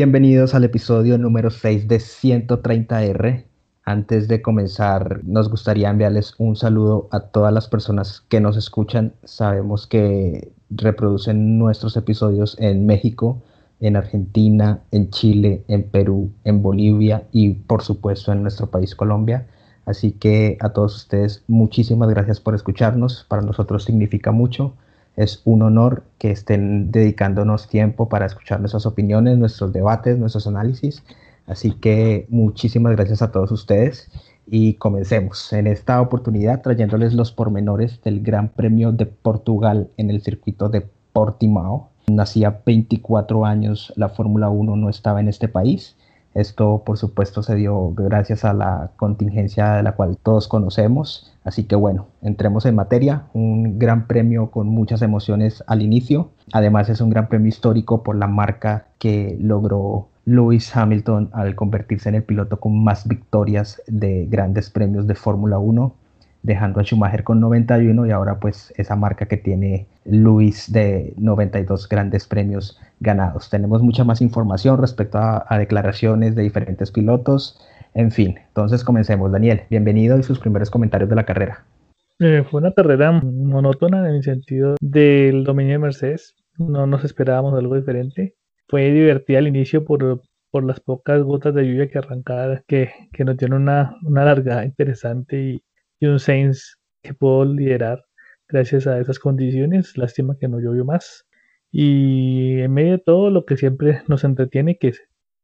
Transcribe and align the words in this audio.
Bienvenidos 0.00 0.54
al 0.54 0.62
episodio 0.62 1.18
número 1.18 1.50
6 1.50 1.88
de 1.88 1.96
130R. 1.96 3.46
Antes 3.82 4.28
de 4.28 4.40
comenzar, 4.40 5.24
nos 5.24 5.50
gustaría 5.50 5.90
enviarles 5.90 6.36
un 6.38 6.54
saludo 6.54 7.08
a 7.10 7.18
todas 7.18 7.52
las 7.52 7.66
personas 7.66 8.24
que 8.28 8.38
nos 8.38 8.56
escuchan. 8.56 9.14
Sabemos 9.24 9.88
que 9.88 10.52
reproducen 10.70 11.58
nuestros 11.58 11.96
episodios 11.96 12.56
en 12.60 12.86
México, 12.86 13.42
en 13.80 13.96
Argentina, 13.96 14.84
en 14.92 15.10
Chile, 15.10 15.64
en 15.66 15.82
Perú, 15.82 16.30
en 16.44 16.62
Bolivia 16.62 17.24
y 17.32 17.54
por 17.54 17.82
supuesto 17.82 18.30
en 18.30 18.42
nuestro 18.42 18.68
país 18.70 18.94
Colombia. 18.94 19.48
Así 19.84 20.12
que 20.12 20.58
a 20.60 20.68
todos 20.68 20.94
ustedes 20.94 21.42
muchísimas 21.48 22.08
gracias 22.08 22.38
por 22.38 22.54
escucharnos. 22.54 23.26
Para 23.28 23.42
nosotros 23.42 23.82
significa 23.82 24.30
mucho. 24.30 24.74
Es 25.18 25.42
un 25.44 25.62
honor 25.62 26.04
que 26.18 26.30
estén 26.30 26.92
dedicándonos 26.92 27.66
tiempo 27.66 28.08
para 28.08 28.24
escuchar 28.24 28.60
nuestras 28.60 28.86
opiniones, 28.86 29.36
nuestros 29.36 29.72
debates, 29.72 30.16
nuestros 30.16 30.46
análisis. 30.46 31.02
Así 31.44 31.72
que 31.72 32.26
muchísimas 32.28 32.94
gracias 32.94 33.20
a 33.20 33.32
todos 33.32 33.50
ustedes 33.50 34.12
y 34.46 34.74
comencemos 34.74 35.52
en 35.52 35.66
esta 35.66 36.00
oportunidad 36.00 36.62
trayéndoles 36.62 37.14
los 37.14 37.32
pormenores 37.32 38.00
del 38.02 38.22
Gran 38.22 38.50
Premio 38.50 38.92
de 38.92 39.06
Portugal 39.06 39.90
en 39.96 40.10
el 40.10 40.22
circuito 40.22 40.68
de 40.68 40.86
Portimao. 41.12 41.90
Hacía 42.16 42.62
24 42.64 43.44
años 43.44 43.92
la 43.96 44.10
Fórmula 44.10 44.50
1 44.50 44.76
no 44.76 44.88
estaba 44.88 45.18
en 45.18 45.26
este 45.26 45.48
país 45.48 45.96
esto, 46.40 46.82
por 46.84 46.98
supuesto, 46.98 47.42
se 47.42 47.54
dio 47.54 47.92
gracias 47.94 48.44
a 48.44 48.52
la 48.52 48.90
contingencia 48.96 49.74
de 49.74 49.82
la 49.82 49.92
cual 49.92 50.16
todos 50.22 50.48
conocemos. 50.48 51.32
Así 51.44 51.64
que 51.64 51.76
bueno, 51.76 52.06
entremos 52.22 52.66
en 52.66 52.74
materia. 52.74 53.24
Un 53.32 53.78
gran 53.78 54.06
premio 54.06 54.50
con 54.50 54.68
muchas 54.68 55.02
emociones 55.02 55.64
al 55.66 55.82
inicio. 55.82 56.30
Además 56.52 56.88
es 56.88 57.00
un 57.00 57.10
gran 57.10 57.28
premio 57.28 57.48
histórico 57.48 58.02
por 58.02 58.16
la 58.16 58.26
marca 58.26 58.86
que 58.98 59.36
logró 59.40 60.08
Lewis 60.24 60.74
Hamilton 60.76 61.30
al 61.32 61.54
convertirse 61.54 62.08
en 62.08 62.16
el 62.16 62.22
piloto 62.22 62.60
con 62.60 62.82
más 62.84 63.08
victorias 63.08 63.82
de 63.86 64.26
grandes 64.26 64.70
premios 64.70 65.06
de 65.06 65.14
Fórmula 65.14 65.58
1 65.58 65.94
dejando 66.42 66.80
a 66.80 66.84
Schumacher 66.84 67.24
con 67.24 67.40
91 67.40 68.06
y 68.06 68.10
ahora 68.10 68.38
pues 68.38 68.72
esa 68.76 68.96
marca 68.96 69.26
que 69.26 69.36
tiene 69.36 69.86
Luis 70.04 70.70
de 70.72 71.12
92 71.16 71.88
grandes 71.88 72.26
premios 72.26 72.78
ganados. 73.00 73.50
Tenemos 73.50 73.82
mucha 73.82 74.04
más 74.04 74.20
información 74.20 74.78
respecto 74.78 75.18
a, 75.18 75.58
declaraciones 75.58 76.34
de 76.34 76.42
diferentes 76.42 76.90
pilotos. 76.90 77.60
En 77.94 78.10
fin, 78.10 78.38
entonces 78.48 78.84
comencemos. 78.84 79.32
Daniel, 79.32 79.62
bienvenido 79.70 80.18
y 80.18 80.22
sus 80.22 80.38
primeros 80.38 80.70
comentarios 80.70 81.08
de 81.08 81.16
la 81.16 81.24
carrera. 81.24 81.64
Eh, 82.18 82.44
fue 82.50 82.60
una 82.60 82.72
carrera 82.72 83.12
monótona 83.12 84.08
en 84.08 84.16
el 84.16 84.22
sentido 84.22 84.76
del 84.80 85.44
dominio 85.44 85.74
de 85.74 85.78
Mercedes. 85.78 86.34
No 86.58 86.86
nos 86.86 87.04
esperábamos 87.04 87.54
algo 87.54 87.76
diferente. 87.76 88.34
Fue 88.68 88.90
divertida 88.90 89.38
al 89.38 89.48
inicio 89.48 89.84
por, 89.84 90.22
por 90.50 90.64
las 90.64 90.80
pocas 90.80 91.22
gotas 91.22 91.54
de 91.54 91.64
lluvia 91.64 91.88
que 91.88 91.98
arrancaba, 91.98 92.62
que, 92.66 92.90
que 93.12 93.24
nos 93.24 93.36
dieron 93.36 93.62
una, 93.62 93.94
una 94.04 94.24
largada 94.24 94.64
interesante 94.64 95.40
y, 95.40 95.62
y 96.00 96.06
un 96.06 96.18
Saints 96.18 96.78
que 97.02 97.14
puedo 97.14 97.44
liderar 97.44 98.04
gracias 98.48 98.86
a 98.86 98.98
esas 98.98 99.18
condiciones. 99.18 99.96
Lástima 99.96 100.36
que 100.38 100.48
no 100.48 100.58
llovió 100.58 100.84
más. 100.84 101.27
Y 101.70 102.60
en 102.60 102.72
medio 102.72 102.92
de 102.92 102.98
todo 102.98 103.30
lo 103.30 103.44
que 103.44 103.56
siempre 103.56 104.02
nos 104.08 104.24
entretiene, 104.24 104.78
que 104.78 104.88
es 104.88 105.02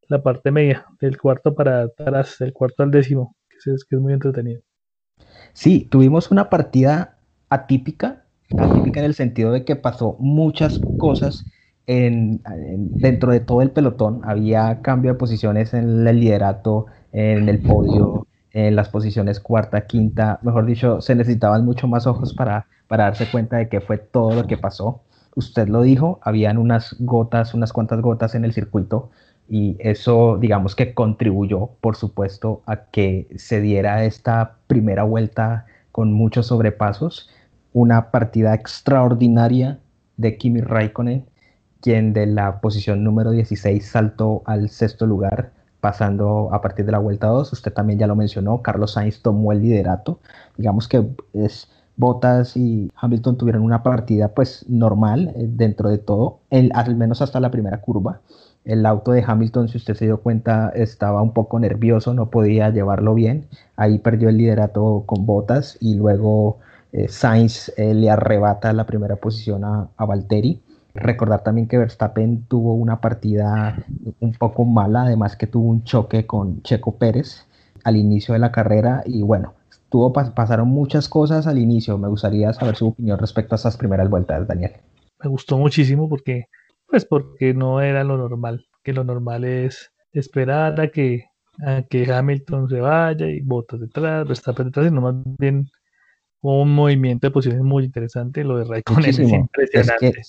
la 0.09 0.23
parte 0.23 0.51
media, 0.51 0.87
del 1.01 1.19
cuarto 1.19 1.55
para 1.55 1.83
atrás, 1.83 2.37
del 2.39 2.53
cuarto 2.53 2.83
al 2.83 2.91
décimo, 2.91 3.37
que 3.49 3.57
es, 3.71 3.87
muy 3.93 4.13
entretenido. 4.13 4.63
Sí, 5.53 5.87
tuvimos 5.91 6.31
una 6.31 6.51
partida 6.51 7.19
atípica, 7.49 8.25
atípica 8.59 9.01
en 9.01 9.07
el 9.07 9.15
sentido 9.15 9.53
de 9.53 9.65
que 9.65 9.77
pasó 9.77 10.17
muchas 10.19 10.81
cosas 10.99 11.47
en, 11.87 12.43
dentro 12.97 13.33
de 13.33 13.41
todo 13.41 13.63
el 13.63 13.71
pelotón. 13.71 14.21
Había 14.25 14.81
cambio 14.83 15.13
de 15.13 15.19
posiciones 15.19 15.75
en 15.75 16.07
el 16.07 16.21
liderato, 16.21 16.87
en 17.13 17.49
el 17.49 17.61
podio, 17.61 18.27
en 18.53 18.77
las 18.77 18.89
posiciones 18.89 19.41
cuarta, 19.41 19.87
quinta, 19.87 20.39
mejor 20.43 20.65
dicho, 20.67 21.01
se 21.01 21.15
necesitaban 21.15 21.65
mucho 21.65 21.89
más 21.89 22.07
ojos 22.07 22.35
para, 22.35 22.67
para 22.87 23.05
darse 23.05 23.27
cuenta 23.31 23.57
de 23.57 23.69
que 23.69 23.81
fue 23.81 23.99
todo 23.99 24.35
lo 24.35 24.47
que 24.47 24.57
pasó. 24.57 25.03
Usted 25.37 25.69
lo 25.69 25.83
dijo, 25.83 26.21
habían 26.23 26.59
unas 26.59 26.97
gotas, 27.01 27.55
unas 27.55 27.73
cuantas 27.73 28.01
gotas 28.01 28.35
en 28.35 28.45
el 28.45 28.53
circuito 28.53 29.11
y 29.49 29.77
eso 29.81 30.39
digamos 30.39 30.75
que 30.75 30.95
contribuyó, 30.95 31.71
por 31.81 31.97
supuesto, 31.97 32.63
a 32.67 32.87
que 32.87 33.29
se 33.37 33.61
diera 33.61 34.05
esta 34.05 34.57
primera 34.67 35.03
vuelta 35.03 35.67
con 35.93 36.13
muchos 36.13 36.47
sobrepasos, 36.47 37.31
una 37.73 38.11
partida 38.11 38.55
extraordinaria 38.55 39.81
de 40.17 40.39
Kimi 40.39 40.61
Raikkonen, 40.61 41.27
quien 41.81 42.13
de 42.13 42.27
la 42.27 42.61
posición 42.61 43.05
número 43.05 43.31
16 43.33 43.87
saltó 43.87 44.43
al 44.47 44.71
sexto 44.71 45.07
lugar 45.07 45.53
pasando 45.81 46.49
a 46.51 46.63
partir 46.63 46.87
de 46.87 46.93
la 46.93 46.99
vuelta 46.99 47.27
2. 47.27 47.53
Usted 47.53 47.71
también 47.71 47.99
ya 47.99 48.07
lo 48.07 48.17
mencionó, 48.17 48.63
Carlos 48.63 48.93
Sainz 48.93 49.21
tomó 49.21 49.53
el 49.53 49.61
liderato. 49.61 50.19
Digamos 50.57 50.89
que 50.89 51.07
es, 51.35 51.69
Bottas 51.97 52.57
y 52.57 52.91
Hamilton 52.97 53.37
tuvieron 53.39 53.63
una 53.63 53.83
partida 53.83 54.29
pues 54.29 54.65
normal 54.69 55.33
eh, 55.37 55.47
dentro 55.49 55.89
de 55.91 55.99
todo, 55.99 56.41
al 56.51 56.97
menos 56.97 57.23
hasta 57.23 57.41
la 57.41 57.51
primera 57.51 57.81
curva. 57.81 58.21
El 58.65 58.87
auto 58.87 59.13
de 59.13 59.23
Hamilton, 59.27 59.69
si 59.69 59.77
usted 59.77 59.95
se 59.95 60.07
dio 60.07 60.19
cuenta, 60.21 60.71
estaba 60.75 61.21
un 61.21 61.33
poco 61.33 61.59
nervioso, 61.59 62.15
no 62.15 62.31
podía 62.31 62.71
llevarlo 62.71 63.15
bien. 63.15 63.47
Ahí 63.77 63.99
perdió 63.99 64.31
el 64.31 64.39
liderato 64.39 65.03
con 65.07 65.27
Bottas 65.27 65.77
y 65.81 65.95
luego 65.97 66.59
eh, 66.93 67.09
Sainz 67.09 67.71
eh, 67.77 67.93
le 67.95 68.11
arrebata 68.11 68.73
la 68.73 68.87
primera 68.87 69.17
posición 69.17 69.65
a, 69.65 69.89
a 69.97 70.05
Valtteri 70.07 70.63
Recordar 70.95 71.43
también 71.43 71.67
que 71.67 71.77
Verstappen 71.77 72.45
tuvo 72.47 72.75
una 72.75 73.01
partida 73.01 73.85
un 74.21 74.33
poco 74.33 74.65
mala, 74.65 75.03
además 75.03 75.35
que 75.35 75.49
tuvo 75.49 75.69
un 75.69 75.83
choque 75.83 76.25
con 76.25 76.63
Checo 76.63 76.93
Pérez 76.93 77.47
al 77.83 77.97
inicio 77.97 78.33
de 78.33 78.39
la 78.39 78.53
carrera 78.53 79.03
y 79.05 79.23
bueno, 79.23 79.55
tuvo, 79.95 80.13
pasaron 80.13 80.67
muchas 80.67 81.09
cosas 81.09 81.47
al 81.47 81.57
inicio. 81.57 81.97
Me 81.99 82.09
gustaría 82.09 82.53
saber 82.53 82.75
su 82.75 82.89
opinión 82.89 83.17
respecto 83.17 83.55
a 83.55 83.57
esas 83.57 83.77
primeras 83.77 84.11
vueltas, 84.11 84.49
Daniel. 84.49 84.73
Me 85.23 85.31
gustó 85.31 85.57
muchísimo 85.57 86.09
porque, 86.09 86.47
pues 86.89 87.05
porque 87.05 87.55
no 87.55 87.81
era 87.81 88.03
lo 88.03 88.19
normal, 88.19 88.67
que 88.83 88.93
lo 88.93 89.05
normal 89.05 89.45
es 89.45 89.93
esperar 90.11 90.81
a 90.81 90.89
que, 90.89 91.27
a 91.65 91.83
que 91.89 92.13
Hamilton 92.13 92.69
se 92.69 92.81
vaya 92.81 93.29
y 93.29 93.41
botas 93.41 93.79
detrás, 93.79 94.27
Verstappen 94.27 94.67
detrás, 94.67 94.89
sino 94.89 95.01
más 95.01 95.15
bien 95.39 95.69
un 96.41 96.75
movimiento 96.75 97.29
de 97.29 97.31
posiciones 97.31 97.65
muy 97.65 97.85
interesante. 97.85 98.43
Lo 98.43 98.59
de 98.59 98.65
Raikkonen 98.65 99.11
es 99.11 99.21
impresionante. 99.21 100.23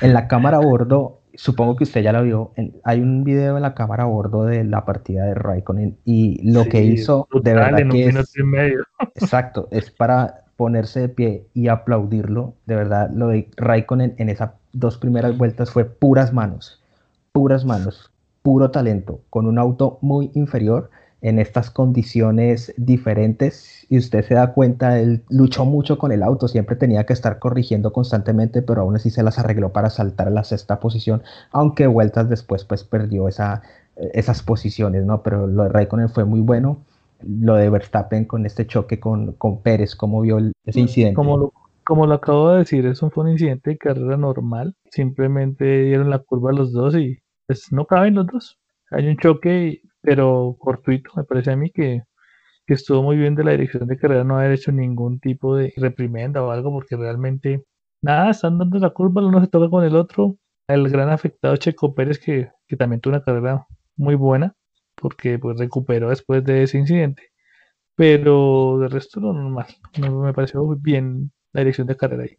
En 0.00 0.14
la 0.14 0.26
cámara 0.26 0.56
a 0.56 0.60
bordo, 0.60 1.20
supongo 1.36 1.76
que 1.76 1.84
usted 1.84 2.02
ya 2.02 2.12
lo 2.12 2.22
vio, 2.22 2.52
hay 2.84 3.00
un 3.00 3.24
video 3.24 3.56
en 3.56 3.62
la 3.62 3.74
cámara 3.74 4.04
a 4.04 4.06
bordo 4.06 4.44
de 4.44 4.64
la 4.64 4.84
partida 4.84 5.24
de 5.24 5.34
Raikkonen 5.34 5.98
y 6.04 6.40
lo 6.50 6.64
que 6.64 6.82
hizo 6.82 7.28
de 7.42 7.54
verdad 7.54 7.88
que 7.90 8.06
es, 8.06 8.14
exacto, 9.14 9.68
es 9.70 9.90
para 9.90 10.44
ponerse 10.56 11.00
de 11.00 11.08
pie 11.08 11.46
y 11.54 11.68
aplaudirlo. 11.68 12.54
De 12.66 12.74
verdad, 12.74 13.10
lo 13.12 13.28
de 13.28 13.50
Raikkonen 13.56 14.14
en 14.18 14.28
esas 14.28 14.52
dos 14.72 14.98
primeras 14.98 15.36
vueltas 15.36 15.70
fue 15.70 15.84
puras 15.84 16.32
manos, 16.32 16.82
puras 17.32 17.64
manos, 17.64 18.10
puro 18.42 18.70
talento, 18.70 19.20
con 19.30 19.46
un 19.46 19.58
auto 19.58 19.98
muy 20.00 20.30
inferior 20.34 20.90
en 21.22 21.38
estas 21.38 21.70
condiciones 21.70 22.74
diferentes 22.76 23.86
y 23.88 23.98
usted 23.98 24.24
se 24.24 24.34
da 24.34 24.52
cuenta, 24.52 24.98
él 24.98 25.22
luchó 25.28 25.64
mucho 25.64 25.98
con 25.98 26.12
el 26.12 26.22
auto, 26.22 26.48
siempre 26.48 26.76
tenía 26.76 27.04
que 27.04 27.12
estar 27.12 27.38
corrigiendo 27.38 27.92
constantemente, 27.92 28.62
pero 28.62 28.82
aún 28.82 28.96
así 28.96 29.10
se 29.10 29.22
las 29.22 29.38
arregló 29.38 29.72
para 29.72 29.90
saltar 29.90 30.28
a 30.28 30.30
la 30.30 30.44
sexta 30.44 30.78
posición, 30.78 31.22
aunque 31.52 31.86
vueltas 31.86 32.28
después 32.28 32.64
pues 32.64 32.84
perdió 32.84 33.28
esa, 33.28 33.62
esas 33.96 34.42
posiciones, 34.42 35.04
¿no? 35.04 35.22
Pero 35.22 35.46
lo 35.46 35.64
de 35.64 35.68
Raikkonen 35.70 36.10
fue 36.10 36.24
muy 36.24 36.40
bueno, 36.40 36.78
lo 37.22 37.54
de 37.54 37.70
Verstappen 37.70 38.26
con 38.26 38.44
este 38.44 38.66
choque 38.66 39.00
con, 39.00 39.32
con 39.32 39.62
Pérez, 39.62 39.96
¿cómo 39.96 40.20
vio 40.20 40.38
ese 40.64 40.80
incidente? 40.80 41.14
Como 41.14 41.38
lo, 41.38 41.52
como 41.84 42.06
lo 42.06 42.14
acabo 42.14 42.50
de 42.50 42.58
decir, 42.58 42.84
eso 42.86 43.10
fue 43.10 43.24
un 43.24 43.30
incidente 43.30 43.70
de 43.70 43.78
carrera 43.78 44.16
normal, 44.16 44.74
simplemente 44.90 45.84
dieron 45.84 46.10
la 46.10 46.18
curva 46.18 46.50
a 46.50 46.54
los 46.54 46.72
dos 46.72 46.94
y 46.96 47.18
pues 47.46 47.72
no 47.72 47.86
caben 47.86 48.16
los 48.16 48.26
dos. 48.26 48.58
Hay 48.90 49.08
un 49.08 49.16
choque 49.16 49.82
pero 50.06 50.56
cortuito, 50.60 51.10
me 51.16 51.24
parece 51.24 51.50
a 51.50 51.56
mí 51.56 51.70
que, 51.70 52.04
estuvo 52.68 53.02
muy 53.02 53.16
bien 53.16 53.34
de 53.34 53.42
la 53.42 53.50
dirección 53.50 53.88
de 53.88 53.98
carrera 53.98 54.22
no 54.22 54.38
haber 54.38 54.52
hecho 54.52 54.70
ningún 54.70 55.18
tipo 55.18 55.56
de 55.56 55.72
reprimenda 55.76 56.44
o 56.44 56.52
algo, 56.52 56.70
porque 56.70 56.96
realmente 56.96 57.64
nada, 58.02 58.30
están 58.30 58.56
dando 58.56 58.78
la 58.78 58.90
curva, 58.90 59.26
uno 59.26 59.40
se 59.40 59.48
toca 59.48 59.68
con 59.68 59.84
el 59.84 59.96
otro. 59.96 60.36
El 60.68 60.88
gran 60.90 61.10
afectado 61.10 61.56
Checo 61.56 61.94
Pérez, 61.94 62.20
que, 62.20 62.52
también 62.78 63.00
tuvo 63.00 63.14
una 63.14 63.24
carrera 63.24 63.66
muy 63.96 64.14
buena, 64.14 64.54
porque 64.94 65.40
pues 65.40 65.58
recuperó 65.58 66.10
después 66.10 66.44
de 66.44 66.62
ese 66.62 66.78
incidente. 66.78 67.32
Pero 67.96 68.78
de 68.78 68.88
resto 68.88 69.18
no 69.20 69.32
normal, 69.32 69.66
no, 69.98 70.20
me 70.22 70.32
pareció 70.32 70.64
bien 70.76 71.32
la 71.52 71.62
dirección 71.62 71.88
de 71.88 71.96
carrera 71.96 72.24
ahí. 72.24 72.38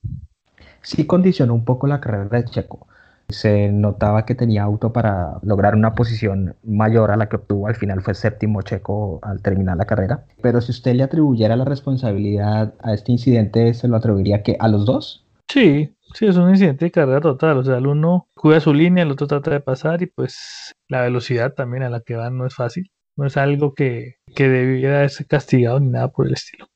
Sí 0.81 1.05
condicionó 1.05 1.53
un 1.53 1.65
poco 1.65 1.85
la 1.87 1.99
carrera 1.99 2.29
de 2.29 2.45
Checo 2.45 2.87
se 3.29 3.71
notaba 3.71 4.25
que 4.25 4.35
tenía 4.35 4.63
auto 4.63 4.93
para 4.93 5.39
lograr 5.41 5.75
una 5.75 5.93
posición 5.93 6.55
mayor 6.63 7.11
a 7.11 7.17
la 7.17 7.29
que 7.29 7.37
obtuvo. 7.37 7.67
Al 7.67 7.75
final 7.75 8.01
fue 8.01 8.13
séptimo 8.13 8.61
checo 8.61 9.19
al 9.21 9.41
terminar 9.41 9.77
la 9.77 9.85
carrera. 9.85 10.25
Pero 10.41 10.61
si 10.61 10.71
usted 10.71 10.95
le 10.95 11.03
atribuyera 11.03 11.55
la 11.55 11.65
responsabilidad 11.65 12.73
a 12.81 12.93
este 12.93 13.11
incidente, 13.11 13.73
¿se 13.73 13.87
lo 13.87 13.97
atribuiría 13.97 14.43
que 14.43 14.57
a 14.59 14.67
los 14.67 14.85
dos? 14.85 15.25
Sí, 15.49 15.93
Sí, 16.13 16.25
es 16.25 16.37
un 16.37 16.49
incidente 16.49 16.85
de 16.85 16.91
carrera 16.91 17.21
total. 17.21 17.57
O 17.57 17.63
sea, 17.63 17.77
el 17.77 17.87
uno 17.87 18.27
cuida 18.33 18.59
su 18.59 18.73
línea, 18.73 19.03
el 19.03 19.11
otro 19.11 19.27
trata 19.27 19.51
de 19.51 19.59
pasar 19.59 20.01
y 20.01 20.07
pues 20.07 20.73
la 20.87 21.01
velocidad 21.01 21.53
también 21.53 21.83
a 21.83 21.89
la 21.89 22.01
que 22.01 22.15
van 22.15 22.37
no 22.37 22.45
es 22.45 22.55
fácil. 22.55 22.89
No 23.15 23.25
es 23.25 23.35
algo 23.37 23.73
que, 23.73 24.15
que 24.35 24.47
debiera 24.47 25.07
ser 25.09 25.27
castigado 25.27 25.79
ni 25.79 25.89
nada 25.89 26.09
por 26.09 26.27
el 26.27 26.33
estilo 26.33 26.67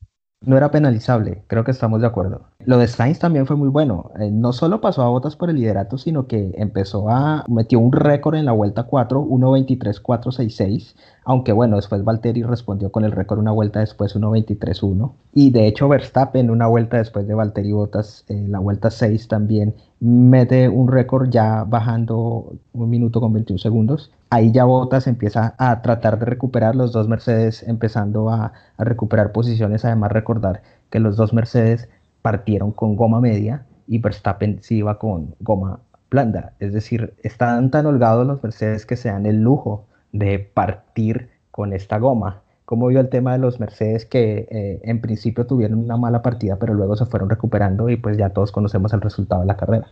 no 0.43 0.57
era 0.57 0.71
penalizable, 0.71 1.43
creo 1.45 1.63
que 1.63 1.69
estamos 1.69 2.01
de 2.01 2.07
acuerdo. 2.07 2.41
Lo 2.65 2.79
de 2.79 2.87
Sainz 2.87 3.19
también 3.19 3.45
fue 3.45 3.55
muy 3.55 3.69
bueno. 3.69 4.11
Eh, 4.19 4.31
no 4.31 4.53
solo 4.53 4.81
pasó 4.81 5.03
a 5.03 5.09
botas 5.09 5.35
por 5.35 5.51
el 5.51 5.57
liderato, 5.57 5.99
sino 5.99 6.25
que 6.25 6.51
empezó 6.55 7.09
a 7.09 7.45
metió 7.47 7.79
un 7.79 7.91
récord 7.91 8.35
en 8.35 8.45
la 8.45 8.51
vuelta 8.51 8.83
4, 8.83 9.23
1.23.466. 9.23 10.95
Aunque 11.25 11.51
bueno, 11.51 11.75
después 11.75 12.03
Valtteri 12.03 12.41
respondió 12.41 12.91
con 12.91 13.03
el 13.03 13.11
récord 13.11 13.37
una 13.39 13.51
vuelta 13.51 13.81
después, 13.81 14.15
1.23.1. 14.15 15.11
Y 15.33 15.51
de 15.51 15.67
hecho, 15.67 15.87
Verstappen, 15.87 16.49
una 16.49 16.65
vuelta 16.65 16.97
después 16.97 17.27
de 17.27 17.35
Valtteri 17.35 17.71
Bottas, 17.71 18.25
en 18.27 18.51
la 18.51 18.59
vuelta 18.59 18.89
6 18.89 19.27
también 19.27 19.75
mete 19.99 20.67
un 20.67 20.87
récord 20.87 21.29
ya 21.29 21.63
bajando 21.63 22.53
un 22.73 22.89
minuto 22.89 23.21
con 23.21 23.33
21 23.33 23.59
segundos. 23.59 24.11
Ahí 24.33 24.53
ya 24.53 24.63
Bottas 24.63 25.07
empieza 25.07 25.55
a 25.57 25.81
tratar 25.81 26.17
de 26.17 26.25
recuperar 26.25 26.73
los 26.73 26.93
dos 26.93 27.09
Mercedes, 27.09 27.63
empezando 27.67 28.29
a, 28.29 28.53
recuperar 28.77 29.33
posiciones. 29.33 29.83
Además, 29.83 30.13
recordar 30.13 30.61
que 30.89 31.01
los 31.01 31.17
dos 31.17 31.33
Mercedes 31.33 31.89
partieron 32.21 32.71
con 32.71 32.95
goma 32.95 33.19
media 33.19 33.65
y 33.87 33.97
Verstappen 33.97 34.59
sí 34.61 34.77
iba 34.77 34.97
con 34.99 35.35
goma 35.41 35.81
blanda. 36.09 36.53
Es 36.59 36.71
decir, 36.71 37.13
están 37.23 37.71
tan 37.71 37.85
holgados 37.85 38.25
los 38.25 38.41
Mercedes 38.41 38.85
que 38.85 38.95
se 38.95 39.09
dan 39.09 39.25
el 39.25 39.41
lujo 39.41 39.85
de 40.13 40.39
partir 40.39 41.29
con 41.51 41.73
esta 41.73 41.99
goma. 41.99 42.41
Como 42.63 42.87
vio 42.87 43.01
el 43.01 43.09
tema 43.09 43.33
de 43.33 43.39
los 43.39 43.59
Mercedes 43.59 44.05
que 44.05 44.47
eh, 44.49 44.79
en 44.83 45.01
principio 45.01 45.45
tuvieron 45.45 45.79
una 45.79 45.97
mala 45.97 46.21
partida, 46.21 46.55
pero 46.57 46.73
luego 46.73 46.95
se 46.95 47.05
fueron 47.05 47.29
recuperando 47.29 47.89
y 47.89 47.97
pues 47.97 48.17
ya 48.17 48.29
todos 48.29 48.53
conocemos 48.53 48.93
el 48.93 49.01
resultado 49.01 49.41
de 49.41 49.47
la 49.47 49.57
carrera. 49.57 49.87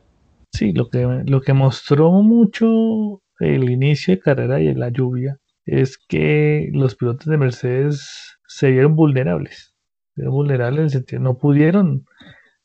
Sí, 0.54 0.72
lo 0.72 0.90
que, 0.90 1.24
lo 1.26 1.42
que 1.42 1.52
mostró 1.52 2.12
mucho 2.22 3.22
el 3.40 3.70
inicio 3.70 4.16
de 4.16 4.20
carrera 4.22 4.60
y 4.60 4.74
la 4.74 4.90
lluvia 4.90 5.40
es 5.66 5.98
que 5.98 6.70
los 6.74 6.96
pilotos 6.96 7.28
de 7.28 7.38
Mercedes 7.38 8.38
se 8.48 8.72
vieron 8.72 8.96
vulnerables. 8.96 9.76
Se 10.16 10.22
vieron 10.22 10.34
vulnerables 10.34 10.80
en 10.80 10.86
el 10.86 10.90
sentido, 10.92 11.22
no 11.22 11.38
pudieron 11.38 12.06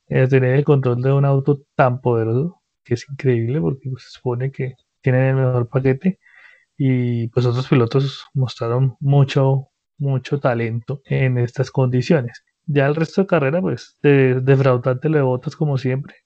eh, 0.09 0.27
tener 0.29 0.55
el 0.57 0.65
control 0.65 1.03
de 1.03 1.13
un 1.13 1.25
auto 1.25 1.63
tan 1.77 2.01
poderoso, 2.01 2.63
que 2.85 2.95
es 2.95 3.07
increíble 3.09 3.61
porque 3.61 3.91
se 3.99 4.11
supone 4.11 4.51
que 4.51 4.75
tienen 5.03 5.23
el 5.23 5.37
mejor 5.37 5.69
paquete 5.69 6.19
y 6.77 7.29
pues 7.29 7.47
otros 7.47 7.69
pilotos 7.69 8.25
mostraron 8.35 8.97
mucho, 9.01 9.69
mucho 9.99 10.41
talento 10.41 11.03
en 11.05 11.39
estas 11.39 11.71
condiciones. 11.71 12.45
Ya 12.67 12.87
el 12.87 12.97
resto 12.97 13.23
de 13.23 13.27
carrera, 13.27 13.61
pues, 13.61 13.99
de, 14.03 14.41
defraudante 14.41 15.09
lo 15.09 15.39
de 15.39 15.51
como 15.57 15.79
siempre. 15.79 16.17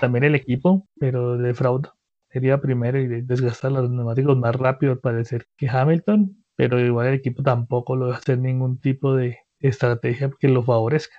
también 0.00 0.24
el 0.24 0.34
equipo, 0.34 0.86
pero 0.98 1.38
defrauda. 1.38 1.94
Sería 2.30 2.60
primero 2.60 2.98
y 2.98 3.06
desgastar 3.22 3.72
los 3.72 3.90
neumáticos 3.90 4.36
más 4.36 4.54
rápido 4.54 4.92
al 4.92 4.98
parecer 4.98 5.46
que 5.56 5.68
Hamilton, 5.68 6.36
pero 6.56 6.78
igual 6.78 7.08
el 7.08 7.14
equipo 7.14 7.42
tampoco 7.42 7.96
lo 7.96 8.08
va 8.08 8.14
a 8.14 8.18
hacer 8.18 8.38
ningún 8.38 8.78
tipo 8.78 9.14
de 9.14 9.38
estrategia 9.60 10.30
que 10.38 10.48
lo 10.48 10.62
favorezca. 10.62 11.16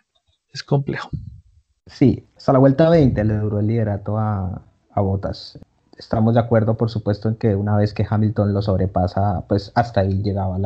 Es 0.53 0.63
complejo. 0.63 1.09
Sí, 1.87 2.23
hasta 2.37 2.53
la 2.53 2.59
vuelta 2.59 2.89
20 2.89 3.23
le 3.23 3.35
duró 3.35 3.59
el 3.59 3.67
liderato 3.67 4.17
a, 4.17 4.61
a 4.91 5.01
Bottas 5.01 5.59
estamos 5.99 6.33
de 6.33 6.39
acuerdo, 6.39 6.75
por 6.77 6.89
supuesto, 6.89 7.29
en 7.29 7.35
que 7.35 7.55
una 7.55 7.75
vez 7.75 7.93
que 7.93 8.07
Hamilton 8.09 8.53
lo 8.53 8.61
sobrepasa, 8.61 9.43
pues 9.47 9.71
hasta 9.75 10.01
ahí 10.01 10.23
llegaban 10.23 10.63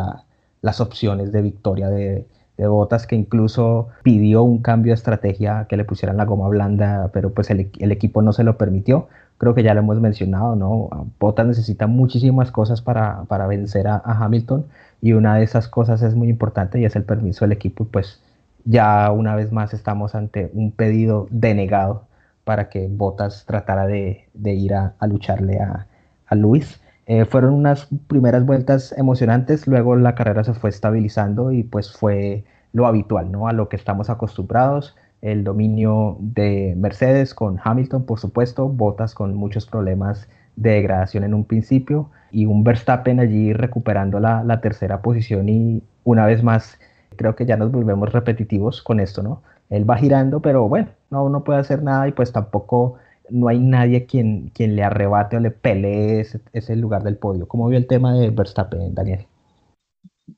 las 0.61 0.79
opciones 0.79 1.31
de 1.31 1.41
victoria 1.41 1.89
de, 1.89 2.25
de 2.57 2.67
Bottas, 2.67 3.07
que 3.07 3.15
incluso 3.15 3.89
pidió 4.03 4.43
un 4.43 4.59
cambio 4.59 4.91
de 4.91 4.95
estrategia, 4.95 5.65
que 5.67 5.75
le 5.75 5.85
pusieran 5.85 6.17
la 6.17 6.25
goma 6.25 6.47
blanda, 6.47 7.09
pero 7.11 7.33
pues 7.33 7.49
el, 7.49 7.71
equipo 7.91 8.21
no 8.21 8.31
se 8.31 8.43
lo 8.43 8.57
permitió. 8.57 9.09
Creo 9.43 9.53
que 9.53 9.63
ya 9.63 9.73
lo 9.73 9.81
hemos 9.81 9.99
mencionado, 9.99 10.55
¿no? 10.55 10.89
Bottas 11.19 11.45
necesita 11.45 11.85
muchísimas 11.85 12.49
cosas 12.49 12.81
para, 12.81 13.25
para 13.25 13.45
vencer 13.45 13.87
a, 13.89 13.95
a, 13.97 14.23
Hamilton 14.23 14.65
y 15.01 15.11
una 15.11 15.35
de 15.35 15.43
esas 15.43 15.67
cosas 15.67 16.01
es 16.01 16.15
muy 16.15 16.29
importante 16.29 16.79
y 16.79 16.85
es 16.85 16.95
el 16.95 17.03
permiso 17.03 17.43
del 17.43 17.51
equipo 17.51 17.83
pues 17.85 18.21
ya 18.63 19.11
una 19.11 19.35
vez 19.35 19.51
más 19.51 19.73
estamos 19.73 20.15
ante 20.15 20.49
un 20.53 20.71
pedido 20.71 21.27
denegado 21.29 22.07
para 22.45 22.69
que 22.69 22.87
Bottas 22.89 23.45
tratara 23.45 23.85
de, 23.85 24.29
ir 24.45 24.73
a, 24.75 24.95
lucharle 25.07 25.59
a, 25.59 25.87
Luis. 26.35 26.79
Eh, 27.05 27.25
fueron 27.25 27.53
unas 27.53 27.89
primeras 28.07 28.45
vueltas 28.45 28.95
emocionantes, 28.97 29.67
luego 29.67 29.97
la 29.97 30.15
carrera 30.15 30.45
se 30.45 30.53
fue 30.53 30.69
estabilizando 30.69 31.51
y 31.51 31.63
pues 31.63 31.91
fue 31.91 32.45
lo 32.71 32.87
habitual, 32.87 33.29
¿no? 33.29 33.49
A 33.49 33.53
lo 33.53 33.67
que 33.67 33.75
estamos 33.75 34.09
acostumbrados, 34.09 34.95
el 35.23 35.45
dominio 35.45 36.17
de 36.19 36.75
Mercedes 36.77 37.33
con 37.33 37.57
Hamilton, 37.63 38.05
por 38.05 38.19
supuesto, 38.19 38.67
Bottas 38.67 39.15
con 39.15 39.33
muchos 39.35 39.65
problemas 39.65 40.27
de 40.57 40.71
degradación 40.71 41.23
en 41.23 41.33
un 41.33 41.45
principio 41.45 42.09
y 42.29 42.45
un 42.45 42.65
Verstappen 42.65 43.21
allí 43.21 43.53
recuperando 43.53 44.19
la, 44.19 44.59
tercera 44.61 45.01
posición 45.01 45.47
y 45.47 45.81
una 46.03 46.25
vez 46.25 46.43
más 46.43 46.77
creo 47.15 47.35
que 47.35 47.45
ya 47.45 47.55
nos 47.55 47.71
volvemos 47.71 48.11
repetitivos 48.11 48.81
con 48.81 48.99
esto, 48.99 49.23
¿no? 49.23 49.41
él 49.69 49.89
va 49.89 49.97
girando, 49.97 50.41
pero 50.41 50.67
bueno, 50.67 50.89
no, 51.09 51.43
puede 51.45 51.59
hacer 51.59 51.81
nada 51.81 52.07
y 52.07 52.11
pues 52.11 52.33
tampoco 52.33 52.97
no 53.29 53.47
hay 53.47 53.59
nadie 53.59 54.05
quien, 54.05 54.51
quien 54.53 54.75
le 54.75 54.83
arrebate 54.83 55.37
o 55.37 55.39
le 55.39 55.51
pelee 55.51 56.19
ese, 56.19 56.75
lugar 56.75 57.03
del 57.03 57.17
podio. 57.17 57.47
¿Cómo 57.47 57.69
vio 57.69 57.77
el 57.77 57.87
tema 57.87 58.13
de 58.13 58.29
Verstappen, 58.29 58.93
Daniel? 58.93 59.25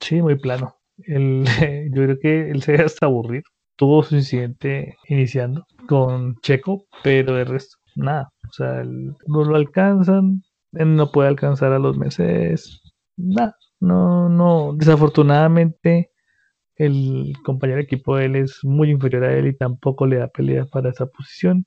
Sí, 0.00 0.22
muy 0.22 0.36
plano. 0.36 0.76
yo 0.96 2.02
creo 2.04 2.18
que 2.20 2.50
él 2.50 2.62
se 2.62 2.72
deja 2.72 2.84
hasta 2.84 3.06
aburrir. 3.06 3.42
Tuvo 3.76 4.02
su 4.02 4.16
incidente 4.16 4.96
iniciando 5.08 5.66
con 5.88 6.36
Checo, 6.40 6.86
pero 7.02 7.34
de 7.34 7.44
resto, 7.44 7.76
nada. 7.94 8.30
O 8.48 8.52
sea, 8.52 8.82
no 8.84 9.44
lo 9.44 9.56
alcanzan, 9.56 10.42
él 10.72 10.96
no 10.96 11.10
puede 11.12 11.28
alcanzar 11.28 11.72
a 11.72 11.78
los 11.78 11.96
Mercedes, 11.96 12.80
nada. 13.16 13.56
No, 13.80 14.28
no, 14.28 14.72
desafortunadamente 14.74 16.10
el 16.76 17.34
compañero 17.44 17.78
de 17.78 17.84
equipo 17.84 18.16
de 18.16 18.26
él 18.26 18.36
es 18.36 18.60
muy 18.62 18.90
inferior 18.90 19.24
a 19.24 19.34
él 19.34 19.48
y 19.48 19.56
tampoco 19.56 20.06
le 20.06 20.16
da 20.16 20.28
pelea 20.28 20.66
para 20.66 20.90
esa 20.90 21.06
posición. 21.06 21.66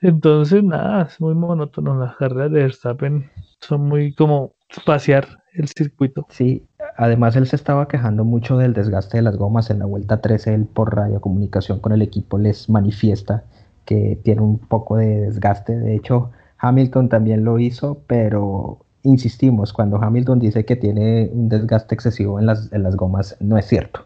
Entonces, 0.00 0.62
nada, 0.62 1.04
es 1.04 1.20
muy 1.20 1.34
monótono. 1.34 1.98
Las 1.98 2.16
carreras 2.16 2.52
de 2.52 2.60
Verstappen 2.60 3.30
son 3.60 3.82
muy 3.82 4.14
como 4.14 4.54
pasear 4.84 5.26
el 5.54 5.68
circuito. 5.68 6.26
Sí, 6.28 6.66
además 6.96 7.36
él 7.36 7.46
se 7.46 7.56
estaba 7.56 7.88
quejando 7.88 8.24
mucho 8.24 8.56
del 8.56 8.72
desgaste 8.72 9.18
de 9.18 9.22
las 9.22 9.36
gomas. 9.36 9.70
En 9.70 9.78
la 9.78 9.86
vuelta 9.86 10.20
13, 10.20 10.54
él 10.54 10.64
por 10.64 10.94
radiocomunicación 10.94 11.80
con 11.80 11.92
el 11.92 12.02
equipo 12.02 12.38
les 12.38 12.68
manifiesta 12.68 13.44
que 13.84 14.18
tiene 14.22 14.42
un 14.42 14.58
poco 14.58 14.96
de 14.96 15.22
desgaste. 15.22 15.78
De 15.78 15.94
hecho, 15.94 16.30
Hamilton 16.58 17.08
también 17.08 17.44
lo 17.44 17.58
hizo, 17.58 18.00
pero 18.06 18.78
insistimos, 19.02 19.72
cuando 19.72 20.02
Hamilton 20.02 20.40
dice 20.40 20.64
que 20.64 20.76
tiene 20.76 21.30
un 21.32 21.48
desgaste 21.48 21.94
excesivo 21.94 22.40
en 22.40 22.46
las, 22.46 22.72
en 22.72 22.82
las 22.82 22.96
gomas, 22.96 23.36
no 23.40 23.56
es 23.56 23.66
cierto. 23.66 24.04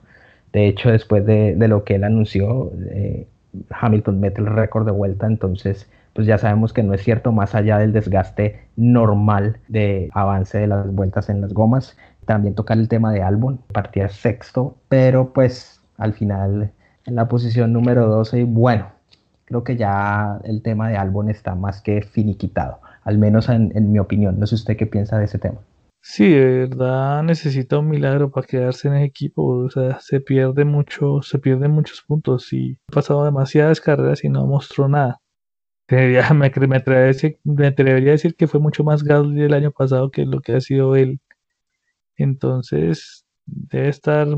De 0.53 0.67
hecho, 0.69 0.91
después 0.91 1.25
de, 1.25 1.55
de 1.57 1.69
lo 1.69 1.85
que 1.85 1.95
él 1.95 2.05
anunció, 2.05 2.73
eh, 2.91 3.27
Hamilton 3.71 4.21
mete 4.21 4.41
el 4.41 4.47
récord 4.47 4.85
de 4.85 4.93
vuelta, 4.93 5.27
entonces 5.27 5.89
pues 6.13 6.27
ya 6.27 6.39
sabemos 6.39 6.73
que 6.73 6.83
no 6.83 6.93
es 6.93 7.03
cierto, 7.03 7.33
más 7.33 7.55
allá 7.55 7.79
del 7.79 7.93
desgaste 7.93 8.61
normal 8.77 9.59
de 9.69 10.11
avance 10.13 10.59
de 10.59 10.67
las 10.67 10.93
vueltas 10.93 11.29
en 11.29 11.41
las 11.41 11.55
gomas. 11.55 11.97
También 12.27 12.55
tocar 12.55 12.79
el 12.79 12.89
tema 12.89 13.13
de 13.13 13.23
Albon, 13.23 13.61
partía 13.73 14.09
sexto, 14.09 14.77
pero 14.89 15.33
pues 15.33 15.81
al 15.97 16.13
final 16.15 16.73
en 17.07 17.15
la 17.15 17.29
posición 17.29 17.73
número 17.73 18.07
12, 18.07 18.45
bueno, 18.45 18.93
creo 19.47 19.65
que 19.65 19.77
ya 19.77 20.39
el 20.45 20.63
tema 20.63 20.89
de 20.89 20.97
Albon 20.97 21.31
está 21.31 21.55
más 21.55 21.81
que 21.83 22.03
finiquitado 22.03 22.81
al 23.05 23.19
menos 23.19 23.49
en, 23.49 23.93
mi 23.93 23.99
opinión. 23.99 24.39
No 24.39 24.47
sé 24.47 24.55
usted 24.55 24.77
qué 24.77 24.87
piensa 24.87 25.19
de 25.19 25.25
ese 25.25 25.39
tema. 25.39 25.59
Sí, 26.03 26.31
de 26.31 26.67
verdad 26.67 27.23
necesita 27.23 27.79
un 27.79 27.89
milagro 27.89 28.31
para 28.31 28.47
quedarse 28.47 28.89
en 28.89 28.95
el 28.95 29.05
equipo. 29.05 29.45
O 29.45 29.71
sea, 29.71 30.01
se 30.01 30.21
pierde 30.21 30.65
mucho, 30.65 31.21
se 31.23 31.39
pierden 31.39 31.73
muchos 31.73 32.03
puntos 32.03 32.53
y 32.53 32.79
ha 32.89 32.95
pasado 32.95 33.25
demasiadas 33.25 33.81
carreras 33.81 34.25
y 34.25 34.29
no 34.29 34.47
mostró 34.47 34.89
nada. 34.89 35.21
Me, 35.91 36.47
atrevería, 36.47 37.35
me 37.43 37.67
atrevería 37.67 38.11
a 38.11 38.13
decir 38.13 38.37
que 38.37 38.47
fue 38.47 38.61
mucho 38.61 38.85
más 38.85 39.03
Gasly 39.03 39.43
el 39.43 39.55
año 39.55 39.73
pasado 39.73 40.13
que 40.13 40.25
lo 40.25 40.41
que 40.41 40.55
ha 40.55 40.61
sido 40.61 40.95
él. 40.95 41.19
Entonces, 42.23 43.27
debe 43.47 43.89
estar 43.89 44.29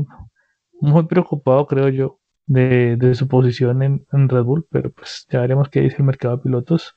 muy 0.81 1.05
preocupado, 1.07 1.67
creo 1.67 1.89
yo, 1.89 2.19
de, 2.45 2.97
de 2.97 3.15
su 3.15 3.27
posición 3.27 3.83
en, 3.83 4.29
Red 4.29 4.43
Bull, 4.43 4.67
pero 4.69 4.91
pues 4.91 5.25
ya 5.29 5.41
veremos 5.41 5.69
qué 5.69 5.81
dice 5.81 5.97
el 5.97 6.03
mercado 6.05 6.37
de 6.37 6.43
pilotos. 6.43 6.93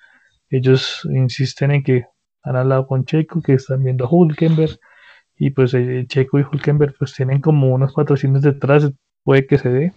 Ellos 0.51 1.07
insisten 1.13 1.71
en 1.73 1.83
que 1.83 2.07
han 2.43 2.57
hablado 2.57 2.87
con 2.87 3.05
Checo, 3.05 3.43
que 3.43 3.55
están 3.55 3.85
viendo 3.85 4.05
a 4.07 4.09
Hulkenberg, 4.11 4.79
y 5.39 5.51
pues 5.51 5.75
eh, 5.75 6.05
Checo 6.09 6.39
y 6.39 6.43
Hulkenberg 6.43 6.95
pues 6.99 7.15
tienen 7.15 7.41
como 7.41 7.75
unos 7.75 7.93
patrocinios 7.95 8.43
detrás, 8.43 8.91
puede 9.25 9.47
que 9.47 9.59
se 9.59 9.69
dé. 9.71 9.93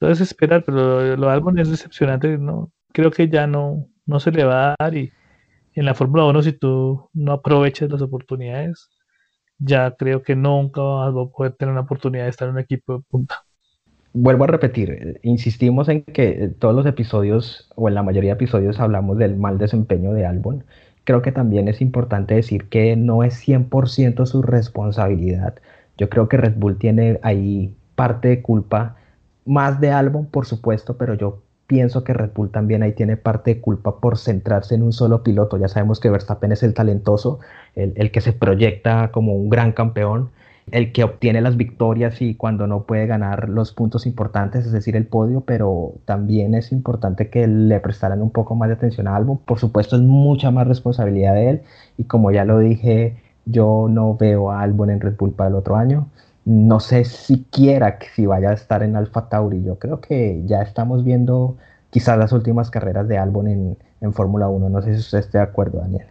Entonces 0.00 0.28
esperar, 0.28 0.64
pero 0.64 1.16
lo, 1.16 1.52
de 1.52 1.62
es 1.62 1.70
decepcionante, 1.70 2.38
no 2.38 2.70
creo 2.94 3.10
que 3.10 3.28
ya 3.28 3.46
no, 3.46 3.88
no 4.06 4.20
se 4.20 4.30
le 4.30 4.44
va 4.44 4.72
a 4.72 4.76
dar 4.78 4.96
y 4.96 5.12
en 5.74 5.84
la 5.84 5.94
Fórmula 5.94 6.24
1 6.26 6.42
si 6.42 6.52
tú 6.52 7.10
no 7.12 7.32
aprovechas 7.32 7.90
las 7.90 8.00
oportunidades, 8.00 8.88
ya 9.58 9.94
creo 9.96 10.22
que 10.22 10.36
nunca 10.36 10.82
vas 10.82 11.10
a 11.10 11.30
poder 11.30 11.52
tener 11.54 11.72
una 11.72 11.82
oportunidad 11.82 12.24
de 12.24 12.30
estar 12.30 12.48
en 12.48 12.54
un 12.54 12.60
equipo 12.60 12.98
de 12.98 13.04
punta. 13.10 13.44
vuelvo 14.12 14.44
a 14.44 14.46
repetir, 14.48 15.20
insistimos 15.22 15.88
en 15.88 16.04
que 16.04 16.48
todos 16.58 16.74
los 16.74 16.86
episodios, 16.86 17.70
o 17.76 17.88
en 17.88 17.94
la 17.94 18.02
mayoría 18.02 18.32
de 18.32 18.36
episodios, 18.36 18.80
hablamos 18.80 19.18
del 19.18 19.36
mal 19.36 19.58
desempeño 19.58 20.12
de 20.12 20.26
Albon. 20.26 20.64
Creo 21.04 21.22
que 21.22 21.32
también 21.32 21.68
es 21.68 21.80
importante 21.80 22.34
decir 22.34 22.68
que 22.68 22.96
no 22.96 23.24
es 23.24 23.34
100% 23.36 24.26
su 24.26 24.42
responsabilidad. 24.42 25.56
Yo 25.98 26.08
creo 26.08 26.28
que 26.28 26.36
Red 26.38 26.54
Bull 26.56 26.78
tiene 26.78 27.20
ahí 27.22 27.76
parte 27.96 28.28
de 28.28 28.42
culpa, 28.42 28.96
más 29.44 29.80
de 29.80 29.90
Albon, 29.92 30.26
por 30.26 30.46
supuesto, 30.46 30.96
pero 30.96 31.14
yo 31.14 31.43
pienso 31.66 32.04
que 32.04 32.12
Red 32.12 32.30
Bull 32.34 32.50
también 32.50 32.82
ahí 32.82 32.92
tiene 32.92 33.16
parte 33.16 33.54
de 33.54 33.60
culpa 33.60 33.98
por 34.00 34.18
centrarse 34.18 34.74
en 34.74 34.82
un 34.82 34.92
solo 34.92 35.22
piloto. 35.22 35.56
Ya 35.58 35.68
sabemos 35.68 36.00
que 36.00 36.10
Verstappen 36.10 36.52
es 36.52 36.62
el 36.62 36.74
talentoso, 36.74 37.40
el, 37.74 38.10
que 38.10 38.20
se 38.20 38.32
proyecta 38.32 39.10
como 39.12 39.34
un 39.34 39.48
gran 39.48 39.72
campeón, 39.72 40.30
el 40.70 40.92
que 40.92 41.04
obtiene 41.04 41.40
las 41.40 41.56
victorias 41.56 42.22
y 42.22 42.34
cuando 42.34 42.66
no 42.66 42.84
puede 42.84 43.06
ganar 43.06 43.48
los 43.48 43.72
puntos 43.72 44.06
importantes, 44.06 44.66
es 44.66 44.72
decir, 44.72 44.96
el 44.96 45.06
podio, 45.06 45.42
pero 45.42 45.94
también 46.04 46.54
es 46.54 46.72
importante 46.72 47.28
que 47.28 47.46
le 47.46 47.80
prestaran 47.80 48.22
un 48.22 48.30
poco 48.30 48.54
más 48.54 48.68
de 48.68 48.74
atención 48.74 49.08
a 49.08 49.16
Albon. 49.16 49.38
Por 49.38 49.58
supuesto, 49.58 49.96
es 49.96 50.02
mucha 50.02 50.50
más 50.50 50.66
responsabilidad 50.66 51.34
de 51.34 51.50
él 51.50 51.62
y 51.98 52.04
como 52.04 52.30
ya 52.30 52.44
lo 52.44 52.58
dije, 52.58 53.16
yo 53.46 53.88
no 53.90 54.16
veo 54.16 54.50
a 54.50 54.62
Albon 54.62 54.90
en 54.90 55.00
Red 55.00 55.16
Bull 55.18 55.32
para 55.32 55.50
el 55.50 55.56
otro 55.56 55.76
año 55.76 56.08
no 56.44 56.80
sé 56.80 57.04
siquiera 57.04 57.98
si 58.14 58.26
vaya 58.26 58.50
a 58.50 58.54
estar 58.54 58.82
en 58.82 58.96
Alfa 58.96 59.28
Tauri. 59.28 59.62
Yo 59.64 59.78
creo 59.78 60.00
que 60.00 60.42
ya 60.44 60.62
estamos 60.62 61.04
viendo 61.04 61.56
quizás 61.90 62.18
las 62.18 62.32
últimas 62.32 62.70
carreras 62.70 63.08
de 63.08 63.18
Albon 63.18 63.48
en, 63.48 64.12
Fórmula 64.12 64.48
1. 64.48 64.68
No 64.68 64.82
sé 64.82 64.94
si 64.94 65.00
usted 65.00 65.18
esté 65.18 65.38
de 65.38 65.44
acuerdo, 65.44 65.80
Daniel. 65.80 66.06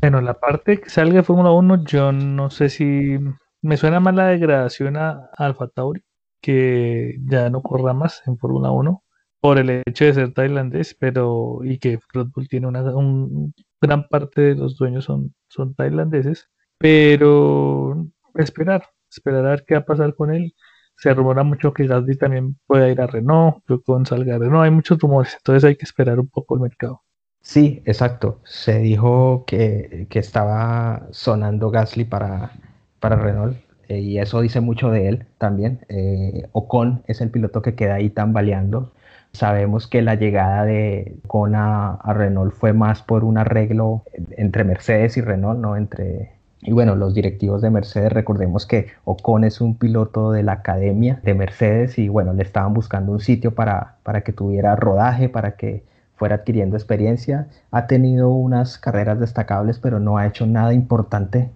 Bueno, 0.00 0.20
la 0.20 0.34
parte 0.34 0.80
que 0.80 0.90
salga 0.90 1.14
de 1.14 1.22
Fórmula 1.22 1.52
1, 1.52 1.84
yo 1.84 2.12
no 2.12 2.50
sé 2.50 2.68
si 2.68 3.18
me 3.62 3.76
suena 3.78 4.00
más 4.00 4.14
la 4.14 4.26
degradación 4.26 4.96
a, 4.96 5.30
Alfa 5.36 5.68
Tauri, 5.68 6.02
que 6.42 7.16
ya 7.24 7.48
no 7.48 7.62
corra 7.62 7.94
más 7.94 8.22
en 8.26 8.36
Fórmula 8.36 8.70
1 8.70 9.02
por 9.40 9.58
el 9.58 9.82
hecho 9.86 10.04
de 10.04 10.14
ser 10.14 10.34
tailandés, 10.34 10.94
pero 10.98 11.60
y 11.64 11.78
que 11.78 11.98
Red 12.12 12.26
Bull 12.34 12.48
tiene 12.48 12.66
una 12.66 12.82
un, 12.94 13.54
gran 13.80 14.06
parte 14.08 14.42
de 14.42 14.54
los 14.54 14.76
dueños 14.76 15.06
son, 15.06 15.34
son 15.48 15.74
tailandeses, 15.74 16.50
pero 16.76 18.06
esperar, 18.34 18.84
esperar 19.10 19.46
a 19.46 19.50
ver 19.50 19.64
qué 19.66 19.74
va 19.74 19.80
a 19.80 19.84
pasar 19.84 20.14
con 20.14 20.32
él. 20.32 20.54
Se 20.96 21.14
rumora 21.14 21.42
mucho 21.44 21.72
que 21.72 21.86
Gasly 21.86 22.16
también 22.18 22.58
pueda 22.66 22.88
ir 22.90 23.00
a 23.00 23.06
Renault, 23.06 23.64
que 23.66 23.80
con 23.82 24.06
salga 24.06 24.38
Renault, 24.38 24.64
hay 24.64 24.70
muchos 24.70 24.98
rumores, 24.98 25.34
entonces 25.36 25.64
hay 25.64 25.76
que 25.76 25.84
esperar 25.84 26.20
un 26.20 26.28
poco 26.28 26.54
el 26.56 26.60
mercado. 26.60 27.02
Sí, 27.42 27.82
exacto. 27.86 28.40
Se 28.44 28.78
dijo 28.78 29.44
que, 29.46 30.06
estaba 30.10 31.06
sonando 31.10 31.70
Gasly 31.70 32.04
para, 32.04 32.52
para 33.00 33.16
Renault 33.16 33.56
eh, 33.88 34.00
y 34.00 34.18
eso 34.18 34.40
dice 34.40 34.60
mucho 34.60 34.90
de 34.90 35.08
él 35.08 35.26
también. 35.38 35.84
Eh, 35.88 36.48
Ocon 36.52 37.02
es 37.06 37.20
el 37.20 37.30
piloto 37.30 37.62
que 37.62 37.74
queda 37.74 37.94
ahí 37.94 38.10
tambaleando. 38.10 38.92
Sabemos 39.32 39.86
que 39.86 40.02
la 40.02 40.16
llegada 40.16 40.64
de 40.64 41.16
Ocon 41.24 41.54
a, 41.54 41.94
a 41.94 42.14
Renault 42.14 42.52
fue 42.52 42.72
más 42.72 43.02
por 43.02 43.24
un 43.24 43.38
arreglo 43.38 44.04
entre 44.36 44.64
Mercedes 44.64 45.16
y 45.16 45.22
Renault, 45.22 45.60
no 45.60 45.76
entre 45.76 46.39
y 46.62 46.72
bueno, 46.72 46.94
los 46.94 47.14
directivos 47.14 47.62
de 47.62 47.70
Mercedes, 47.70 48.12
recordemos 48.12 48.66
que 48.66 48.88
Ocon 49.04 49.44
es 49.44 49.62
un 49.62 49.76
piloto 49.76 50.30
de 50.30 50.42
la 50.42 50.52
academia 50.52 51.20
de 51.24 51.32
Mercedes 51.34 51.98
y 51.98 52.08
bueno, 52.08 52.34
le 52.34 52.42
estaban 52.42 52.74
buscando 52.74 53.12
un 53.12 53.20
sitio 53.20 53.54
para, 53.54 53.96
para 54.02 54.20
que 54.22 54.32
tuviera 54.34 54.76
rodaje, 54.76 55.30
para 55.30 55.56
que 55.56 55.82
fuera 56.16 56.36
adquiriendo 56.36 56.76
experiencia. 56.76 57.48
Ha 57.70 57.86
tenido 57.86 58.28
unas 58.28 58.76
carreras 58.76 59.18
destacables, 59.18 59.78
pero 59.78 60.00
no 60.00 60.18
ha 60.18 60.26
hecho 60.26 60.46
nada 60.46 60.74
importante. 60.74 61.48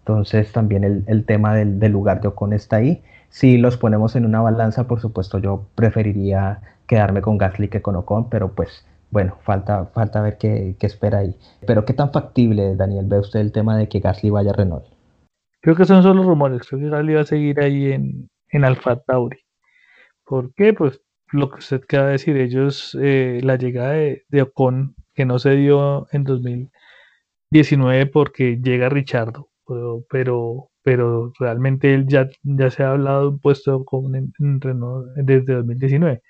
Entonces 0.00 0.52
también 0.52 0.84
el, 0.84 1.04
el 1.06 1.24
tema 1.24 1.54
del, 1.54 1.80
del, 1.80 1.92
lugar 1.92 2.20
de 2.20 2.28
Ocon 2.28 2.52
está 2.52 2.76
ahí. 2.76 3.02
Si 3.30 3.56
los 3.56 3.78
ponemos 3.78 4.14
en 4.14 4.26
una 4.26 4.42
balanza, 4.42 4.86
por 4.86 5.00
supuesto 5.00 5.38
yo 5.38 5.64
preferiría 5.74 6.60
quedarme 6.86 7.22
con 7.22 7.38
Gasly 7.38 7.68
que 7.68 7.80
con 7.80 7.96
Ocon, 7.96 8.28
pero 8.28 8.52
pues 8.52 8.84
bueno, 9.10 9.38
falta, 9.42 9.86
falta 9.86 10.22
ver 10.22 10.38
qué, 10.38 10.76
espera 10.80 11.18
ahí. 11.18 11.34
Pero 11.66 11.84
qué 11.84 11.92
tan 11.92 12.12
factible, 12.12 12.76
Daniel, 12.76 13.06
ve 13.08 13.18
usted 13.18 13.40
el 13.40 13.52
tema 13.52 13.76
de 13.76 13.88
que 13.88 14.00
Gasly 14.00 14.30
vaya 14.30 14.50
a 14.50 14.54
Renault. 14.54 14.86
Creo 15.60 15.76
que 15.76 15.84
son 15.84 16.02
solo 16.02 16.22
rumores, 16.22 16.66
creo 16.66 16.80
que 16.80 16.88
Gasly 16.88 17.14
va 17.14 17.20
a 17.22 17.26
seguir 17.26 17.60
ahí 17.60 17.92
en, 17.92 18.30
en 18.48 18.64
Alfa 18.64 18.96
Tauri. 18.96 19.38
¿Por 20.24 20.54
qué? 20.54 20.72
Pues 20.72 21.00
lo 21.32 21.50
que 21.50 21.58
usted 21.58 21.82
acaba 21.82 22.06
de 22.06 22.12
decir, 22.12 22.36
ellos, 22.36 22.96
eh, 23.00 23.40
la 23.42 23.56
llegada 23.56 23.92
de, 23.92 24.42
Ocon, 24.42 24.94
que 25.14 25.24
no 25.24 25.38
se 25.38 25.50
dio 25.56 26.06
en 26.12 26.24
2019 26.24 28.06
porque 28.06 28.58
llega 28.62 28.88
Richardo, 28.88 29.48
pero, 30.08 30.68
pero, 30.82 31.32
realmente 31.38 31.94
él 31.94 32.06
ya, 32.06 32.28
ya 32.42 32.70
se 32.70 32.82
ha 32.82 32.90
hablado 32.92 33.22
de 33.22 33.28
un 33.28 33.40
puesto 33.40 33.84
con, 33.84 34.14
en 34.14 34.60
Renault 34.60 35.08
desde 35.16 35.54
2019. 35.54 36.22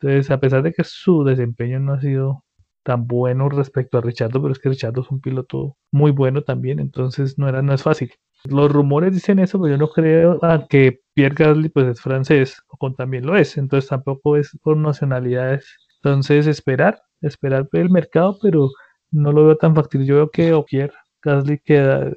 Entonces, 0.00 0.30
a 0.30 0.40
pesar 0.40 0.62
de 0.62 0.72
que 0.72 0.82
su 0.84 1.24
desempeño 1.24 1.78
no 1.78 1.92
ha 1.92 2.00
sido 2.00 2.44
tan 2.82 3.06
bueno 3.06 3.48
respecto 3.50 3.98
a 3.98 4.00
Richardo, 4.00 4.40
pero 4.40 4.52
es 4.52 4.58
que 4.58 4.70
Richardo 4.70 5.02
es 5.02 5.10
un 5.10 5.20
piloto 5.20 5.76
muy 5.92 6.10
bueno 6.10 6.42
también, 6.42 6.80
entonces 6.80 7.38
no 7.38 7.48
era 7.48 7.60
no 7.62 7.74
es 7.74 7.82
fácil. 7.82 8.12
Los 8.44 8.72
rumores 8.72 9.12
dicen 9.12 9.38
eso, 9.38 9.60
pero 9.60 9.74
yo 9.74 9.78
no 9.78 9.88
creo 9.90 10.40
que 10.70 11.00
Pierre 11.14 11.34
Gasly 11.34 11.68
pues 11.68 11.86
es 11.88 12.00
francés, 12.00 12.62
o 12.68 12.92
también 12.94 13.26
lo 13.26 13.36
es, 13.36 13.58
entonces 13.58 13.90
tampoco 13.90 14.36
es 14.36 14.58
por 14.62 14.76
nacionalidades. 14.78 15.66
Entonces, 15.96 16.46
esperar, 16.46 17.02
esperar 17.20 17.68
el 17.72 17.90
mercado, 17.90 18.38
pero 18.42 18.70
no 19.10 19.32
lo 19.32 19.44
veo 19.44 19.56
tan 19.56 19.74
factible. 19.74 20.06
Yo 20.06 20.14
veo 20.16 20.30
que 20.30 20.58
Pierre 20.66 20.94
Gasly 21.22 21.58
queda, 21.58 22.12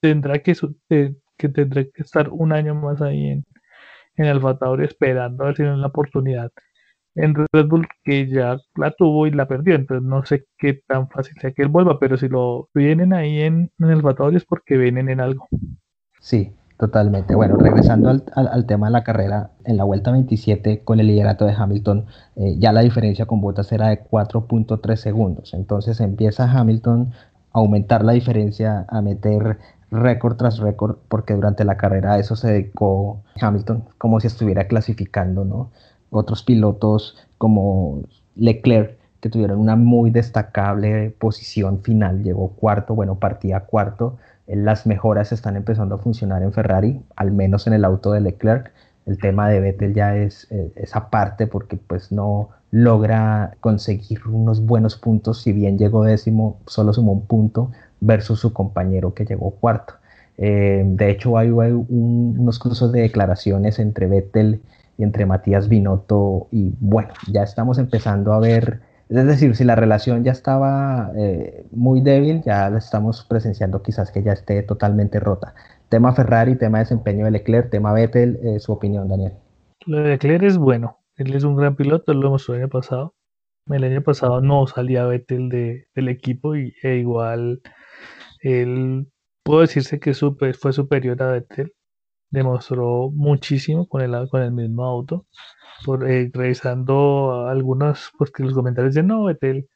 tendrá 0.00 0.38
que, 0.40 0.54
que 1.36 1.48
tendrá 1.48 1.84
que 1.84 2.02
estar 2.02 2.28
un 2.30 2.52
año 2.52 2.74
más 2.76 3.02
ahí 3.02 3.26
en, 3.28 3.44
en 4.16 4.26
Alfa 4.26 4.58
esperando 4.82 5.44
a 5.44 5.46
ver 5.48 5.56
si 5.56 5.62
tiene 5.62 5.78
la 5.78 5.88
oportunidad 5.88 6.52
en 7.18 7.34
Red 7.34 7.66
Bull 7.66 7.86
que 8.04 8.28
ya 8.28 8.58
la 8.76 8.92
tuvo 8.92 9.26
y 9.26 9.32
la 9.32 9.46
perdió, 9.46 9.74
entonces 9.74 10.06
no 10.06 10.24
sé 10.24 10.44
qué 10.56 10.80
tan 10.86 11.08
fácil 11.08 11.34
sea 11.40 11.50
que 11.52 11.62
él 11.62 11.68
vuelva, 11.68 11.98
pero 11.98 12.16
si 12.16 12.28
lo 12.28 12.68
vienen 12.74 13.12
ahí 13.12 13.40
en, 13.40 13.70
el 13.78 14.02
batallón 14.02 14.36
es 14.36 14.44
porque 14.44 14.76
vienen 14.76 15.08
en 15.08 15.20
algo. 15.20 15.48
Sí, 16.20 16.52
totalmente. 16.78 17.34
Bueno, 17.34 17.56
regresando 17.56 18.08
al, 18.08 18.66
tema 18.66 18.86
de 18.86 18.92
la 18.92 19.04
carrera, 19.04 19.50
en 19.64 19.76
la 19.76 19.84
vuelta 19.84 20.12
27 20.12 20.84
con 20.84 21.00
el 21.00 21.08
liderato 21.08 21.44
de 21.44 21.54
Hamilton, 21.54 22.06
eh, 22.36 22.56
ya 22.58 22.72
la 22.72 22.82
diferencia 22.82 23.26
con 23.26 23.40
Bottas 23.40 23.72
era 23.72 23.88
de 23.88 24.04
4.3 24.04 24.96
segundos, 24.96 25.54
entonces 25.54 26.00
empieza 26.00 26.50
Hamilton 26.50 27.12
a 27.52 27.58
aumentar 27.58 28.04
la 28.04 28.12
diferencia, 28.12 28.86
a 28.88 29.02
meter 29.02 29.58
récord 29.90 30.36
tras 30.36 30.58
récord, 30.58 30.98
porque 31.08 31.34
durante 31.34 31.64
la 31.64 31.76
carrera 31.76 32.12
a 32.12 32.18
eso 32.18 32.36
se 32.36 32.48
dedicó 32.48 33.22
Hamilton, 33.40 33.84
como 33.96 34.20
si 34.20 34.28
estuviera 34.28 34.68
clasificando, 34.68 35.44
¿no? 35.44 35.70
Otros 36.10 36.42
pilotos 36.42 37.16
como 37.38 38.02
Leclerc, 38.36 38.98
que 39.20 39.28
tuvieron 39.28 39.58
una 39.58 39.76
muy 39.76 40.10
destacable 40.10 41.10
posición 41.18 41.82
final, 41.82 42.22
llegó 42.22 42.50
cuarto, 42.50 42.94
bueno, 42.94 43.16
partía 43.16 43.60
cuarto. 43.60 44.16
Las 44.46 44.86
mejoras 44.86 45.32
están 45.32 45.56
empezando 45.56 45.96
a 45.96 45.98
funcionar 45.98 46.42
en 46.42 46.52
Ferrari, 46.52 47.02
al 47.16 47.32
menos 47.32 47.66
en 47.66 47.72
el 47.72 47.84
auto 47.84 48.12
de 48.12 48.20
Leclerc. 48.20 48.72
El 49.06 49.18
tema 49.18 49.48
de 49.48 49.60
Vettel 49.60 49.94
ya 49.94 50.16
es 50.16 50.46
eh, 50.50 50.72
esa 50.76 51.10
parte 51.10 51.46
porque 51.46 51.76
pues 51.76 52.12
no 52.12 52.50
logra 52.70 53.56
conseguir 53.60 54.26
unos 54.26 54.64
buenos 54.64 54.96
puntos, 54.96 55.42
si 55.42 55.52
bien 55.52 55.78
llegó 55.78 56.04
décimo, 56.04 56.58
solo 56.66 56.92
sumó 56.92 57.12
un 57.12 57.26
punto 57.26 57.70
versus 58.00 58.40
su 58.40 58.52
compañero 58.52 59.14
que 59.14 59.24
llegó 59.24 59.50
cuarto. 59.52 59.94
Eh, 60.36 60.84
de 60.86 61.10
hecho, 61.10 61.36
hay, 61.36 61.50
unos 61.50 62.58
cursos 62.58 62.92
de 62.92 63.00
declaraciones 63.00 63.78
entre 63.78 64.06
Vettel 64.06 64.62
y 64.98 65.04
entre 65.04 65.24
Matías 65.24 65.68
Binotto 65.68 66.48
y 66.50 66.74
bueno, 66.80 67.10
ya 67.32 67.44
estamos 67.44 67.78
empezando 67.78 68.32
a 68.32 68.40
ver, 68.40 68.80
es 69.08 69.24
decir, 69.24 69.54
si 69.54 69.64
la 69.64 69.76
relación 69.76 70.24
ya 70.24 70.32
estaba 70.32 71.12
eh, 71.16 71.64
muy 71.70 72.02
débil, 72.02 72.42
ya 72.42 72.68
la 72.68 72.78
estamos 72.78 73.24
presenciando 73.24 73.80
quizás 73.80 74.10
que 74.10 74.22
ya 74.22 74.32
esté 74.32 74.62
totalmente 74.64 75.20
rota. 75.20 75.54
Tema 75.88 76.12
Ferrari, 76.12 76.56
tema 76.56 76.80
desempeño 76.80 77.24
de 77.24 77.30
Leclerc, 77.30 77.70
tema 77.70 77.94
Vettel, 77.94 78.38
eh, 78.42 78.58
su 78.58 78.72
opinión, 78.72 79.08
Daniel. 79.08 79.32
Lo 79.86 79.98
de 79.98 80.08
Leclerc 80.08 80.42
es 80.42 80.58
bueno, 80.58 80.98
él 81.16 81.34
es 81.34 81.44
un 81.44 81.56
gran 81.56 81.76
piloto, 81.76 82.12
lo 82.12 82.26
hemos 82.26 82.48
el 82.48 82.56
año 82.56 82.68
pasado. 82.68 83.14
El 83.68 83.84
año 83.84 84.02
pasado 84.02 84.40
no 84.40 84.66
salía 84.66 85.06
Vettel 85.06 85.48
de, 85.48 85.86
del 85.94 86.08
equipo 86.08 86.56
y 86.56 86.74
e 86.82 86.96
igual 86.96 87.60
él 88.40 89.08
puedo 89.44 89.60
decirse 89.60 90.00
que 90.00 90.12
fue 90.14 90.72
superior 90.72 91.22
a 91.22 91.32
Vettel 91.32 91.72
demostró 92.30 93.10
muchísimo 93.10 93.86
con 93.88 94.02
el, 94.02 94.28
con 94.28 94.42
el 94.42 94.52
mismo 94.52 94.84
auto. 94.84 95.26
Por, 95.84 96.10
eh, 96.10 96.30
revisando 96.34 97.46
algunos, 97.48 98.10
pues 98.18 98.30
que 98.32 98.42
los 98.42 98.54
comentarios 98.54 98.94
de 98.94 99.02
no, 99.02 99.24
Betel 99.24 99.68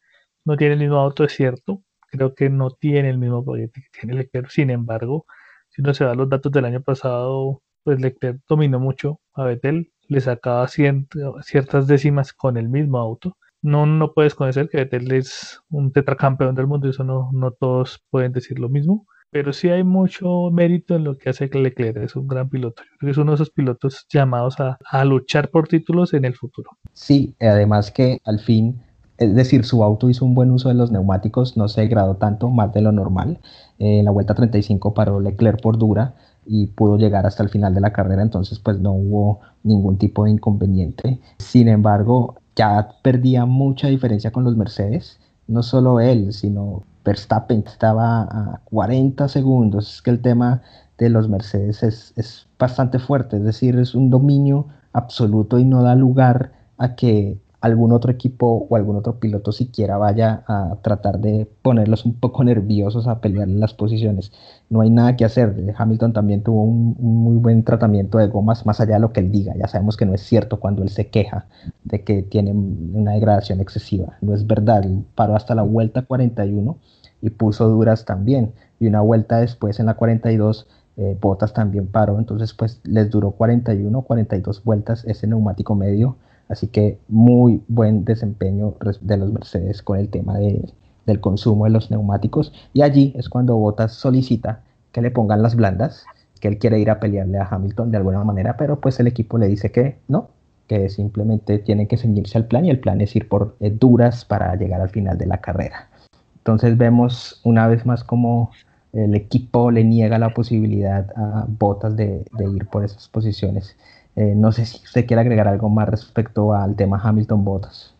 no 0.45 0.57
tiene 0.57 0.75
el 0.75 0.81
mismo 0.81 0.99
auto, 0.99 1.25
es 1.25 1.33
cierto. 1.35 1.83
Creo 2.11 2.35
que 2.35 2.51
no 2.51 2.71
tiene 2.71 3.11
el 3.11 3.19
mismo 3.19 3.45
paquete 3.45 3.83
que 3.83 4.01
tiene 4.01 4.17
Leclerc. 4.17 4.49
Sin 4.51 4.71
embargo, 4.71 5.27
si 5.71 5.83
uno 5.83 5.95
se 5.95 6.05
va 6.05 6.13
a 6.13 6.15
los 6.15 6.29
datos 6.29 6.53
del 6.53 6.65
año 6.67 6.83
pasado, 6.83 7.63
pues 7.85 8.01
Leclerc 8.01 8.41
dominó 8.49 8.81
mucho 8.81 9.21
a 9.35 9.45
Vettel, 9.45 9.93
le 10.09 10.21
sacaba 10.21 10.67
ciertas 10.69 11.87
décimas 11.87 12.33
con 12.33 12.57
el 12.57 12.69
mismo 12.69 12.99
auto. 12.99 13.37
No, 13.63 13.87
no 13.87 14.13
puedes 14.13 14.35
conocer 14.35 14.69
que 14.69 14.79
Vettel 14.79 15.13
es 15.13 15.63
un 15.71 15.93
tetracampeón 15.93 16.55
del 16.55 16.67
mundo, 16.67 16.89
eso 16.91 17.05
no, 17.05 17.31
no 17.33 17.53
todos 17.53 18.05
pueden 18.11 18.33
decir 18.33 18.59
lo 18.59 18.69
mismo 18.69 19.07
pero 19.33 19.55
sí 19.55 19.71
hay 19.71 19.83
mucho 19.83 20.51
mérito 20.51 20.95
en 20.95 21.05
lo 21.05 21.17
que 21.17 21.31
hace 21.31 21.49
Leclerc, 21.49 21.97
es 21.97 22.15
un 22.17 22.29
gran 22.29 22.51
piloto. 22.51 22.83
es 23.01 23.17
uno 23.17 23.33
de 23.33 23.37
esos 23.37 23.51
pilotos 23.51 24.07
llamados 24.11 24.57
a, 24.61 25.05
luchar 25.07 25.49
por 25.49 25.69
títulos 25.69 26.13
en 26.13 26.27
el 26.27 26.35
futuro. 26.35 26.71
Sí, 26.93 27.35
además 27.41 27.91
que 27.91 28.21
al 28.25 28.41
fin 28.41 28.83
es 29.17 29.35
decir, 29.35 29.65
su 29.65 29.85
auto 29.85 30.11
hizo 30.11 30.25
un 30.25 30.35
buen 30.35 30.51
uso 30.51 30.69
de 30.69 30.75
los 30.75 30.91
neumáticos, 30.91 31.57
no 31.57 31.69
se 31.69 31.83
degradó 31.83 32.17
tanto, 32.17 32.51
más 32.51 32.73
de 32.73 32.83
lo 32.83 32.93
normal. 32.93 33.39
Eh, 33.79 34.01
en 34.01 34.05
la 34.05 34.11
vuelta 34.11 34.35
35 34.35 34.95
paró 34.95 35.21
Leclerc 35.21 35.63
por 35.63 35.79
dura 35.79 36.15
y 36.45 36.67
pudo 36.67 36.99
llegar 36.99 37.25
hasta 37.25 37.43
el 37.43 37.49
final 37.49 37.73
de 37.73 37.81
la 37.81 37.93
carrera, 37.93 38.23
entonces 38.23 38.59
pues 38.59 38.81
no 38.81 38.93
hubo 38.93 39.41
ningún 39.63 39.97
tipo 39.97 40.25
de 40.25 40.33
inconveniente. 40.33 41.21
Sin 41.39 41.69
embargo, 41.69 42.35
ya 42.57 42.97
perdía 43.03 43.47
mucha 43.47 43.89
diferencia 43.89 44.33
con 44.33 44.45
los 44.45 44.57
Mercedes, 44.57 45.21
no 45.47 45.63
solo 45.63 46.01
él, 46.01 46.33
sino 46.33 46.83
Verstappen 47.05 47.65
estaba 47.67 48.23
a 48.23 48.61
40 48.65 49.29
segundos. 49.29 49.97
Es 49.97 50.03
que 50.03 50.11
el 50.11 50.21
tema 50.21 50.63
de 50.99 51.11
los 51.11 51.29
Mercedes 51.29 51.83
es, 51.83 52.13
es 52.17 52.47
bastante 52.59 52.99
fuerte, 52.99 53.39
es 53.39 53.43
decir, 53.45 53.77
es 53.79 53.95
un 53.95 54.11
dominio 54.11 54.69
absoluto 54.93 55.59
y 55.59 55.65
no 55.65 55.83
da 55.83 55.97
lugar 55.97 56.53
a 56.79 56.95
que 56.95 57.42
algún 57.63 57.93
otro 57.93 58.11
equipo 58.11 58.67
o 58.69 58.77
algún 58.77 58.97
otro 58.97 59.21
piloto 59.21 59.53
siquiera 59.53 59.97
vaya 59.97 60.43
a 60.49 60.77
tratar 60.83 61.21
de 61.21 61.49
ponerlos 61.63 62.05
un 62.05 62.15
poco 62.15 62.43
nerviosos 62.53 63.07
a 63.07 63.21
pelear 63.21 63.49
en 63.49 63.61
las 63.61 63.73
posiciones. 63.73 64.33
No 64.69 64.81
hay 64.81 64.91
nada 64.91 65.17
que 65.17 65.25
hacer. 65.25 65.73
Hamilton 65.77 66.13
también 66.13 66.43
tuvo 66.43 66.65
un, 66.65 66.97
muy 66.99 67.37
buen 67.37 67.63
tratamiento 67.63 68.19
de 68.19 68.27
gomas, 68.27 68.67
más 68.67 68.81
allá 68.81 68.95
de 68.95 69.01
lo 69.01 69.13
que 69.13 69.21
él 69.21 69.31
diga. 69.31 69.55
Ya 69.57 69.69
sabemos 69.69 69.97
que 69.97 70.05
no 70.05 70.13
es 70.13 70.23
cierto 70.23 70.59
cuando 70.59 70.83
él 70.83 70.89
se 70.89 71.09
queja 71.09 71.47
de 71.85 72.03
que 72.03 72.23
tiene 72.23 72.53
una 72.53 73.13
degradación 73.13 73.61
excesiva. 73.61 74.19
No 74.21 74.35
es 74.35 74.45
verdad. 74.45 74.85
paró 75.15 75.37
hasta 75.37 75.55
la 75.55 75.63
vuelta 75.63 76.03
41 76.03 76.77
y 77.23 77.31
puso 77.31 77.69
duras 77.69 78.05
también. 78.05 78.55
Y 78.81 78.89
una 78.89 79.01
vuelta 79.03 79.39
después 79.39 79.79
en 79.79 79.87
la 79.87 79.95
42 79.95 80.67
eh, 80.97 81.17
Botas 81.21 81.53
también 81.55 81.87
paró, 81.87 82.19
entonces 82.19 82.53
pues 82.53 82.81
les 82.85 83.09
duró 83.09 83.31
41, 83.31 84.03
42 84.03 84.63
vueltas 84.63 85.05
ese 85.07 85.27
neumático 85.27 85.75
medio 85.75 86.17
Así 86.53 86.67
que 86.67 86.99
muy 87.09 87.63
buen 87.67 88.05
desempeño 88.05 88.75
de 89.01 89.17
los 89.17 89.33
Mercedes 89.33 89.83
con 89.83 89.99
el 89.99 90.11
tema 90.11 90.37
del 90.37 91.21
consumo 91.21 91.65
de 91.65 91.71
los 91.71 91.91
neumáticos. 91.91 92.53
Y 92.75 92.83
allí 92.83 93.15
es 93.17 93.31
cuando 93.31 93.57
Bottas 93.57 93.95
solicita 93.95 94.63
que 94.93 95.01
le 95.01 95.11
pongan 95.11 95.43
las 95.43 95.57
blandas, 95.57 96.05
que 96.41 96.49
él 96.49 96.59
quiere 96.59 96.79
ir 96.79 96.91
a 96.91 97.01
pelearle 97.01 97.39
a 97.39 97.49
Hamilton 97.51 97.91
de 97.91 97.97
alguna 97.97 98.23
manera, 98.23 98.59
pero 98.59 98.81
pues 98.81 99.01
el 99.01 99.07
equipo 99.07 99.39
le 99.39 99.49
dice 99.49 99.73
que 99.73 99.97
no, 100.09 100.29
que 100.67 100.91
simplemente 100.91 101.59
tiene 101.59 101.89
que 101.89 101.97
ceñirse 101.97 102.37
al 102.37 102.45
plan 102.45 102.67
y 102.67 102.71
el 102.71 102.81
plan 102.81 103.01
es 103.01 103.17
ir 103.17 103.29
por 103.31 103.57
eh, 103.61 103.71
duras 103.71 104.27
para 104.27 104.55
llegar 104.55 104.83
al 104.83 104.91
final 104.91 105.17
de 105.17 105.27
la 105.27 105.39
carrera. 105.39 105.89
Entonces 106.37 106.77
vemos 106.77 107.41
una 107.45 107.67
vez 107.67 107.87
más 107.87 108.05
como 108.05 108.51
el 108.93 109.15
equipo 109.15 109.71
le 109.71 109.85
niega 109.85 110.19
la 110.19 110.35
posibilidad 110.35 111.11
a 111.17 111.47
Bottas 111.49 111.97
de 111.97 112.27
ir 112.39 112.67
por 112.67 112.85
esas 112.85 113.09
posiciones. 113.09 113.75
Eh, 114.17 114.35
no 114.37 114.53
sé 114.53 114.67
si 114.67 114.77
usted 114.85 115.07
quiere 115.07 115.23
agregar 115.23 115.49
algo 115.49 115.69
más 115.71 115.89
respecto 115.89 116.53
al 116.53 116.77
tema 116.77 117.01
Hamilton 117.03 117.45
Bottas. 117.45 117.97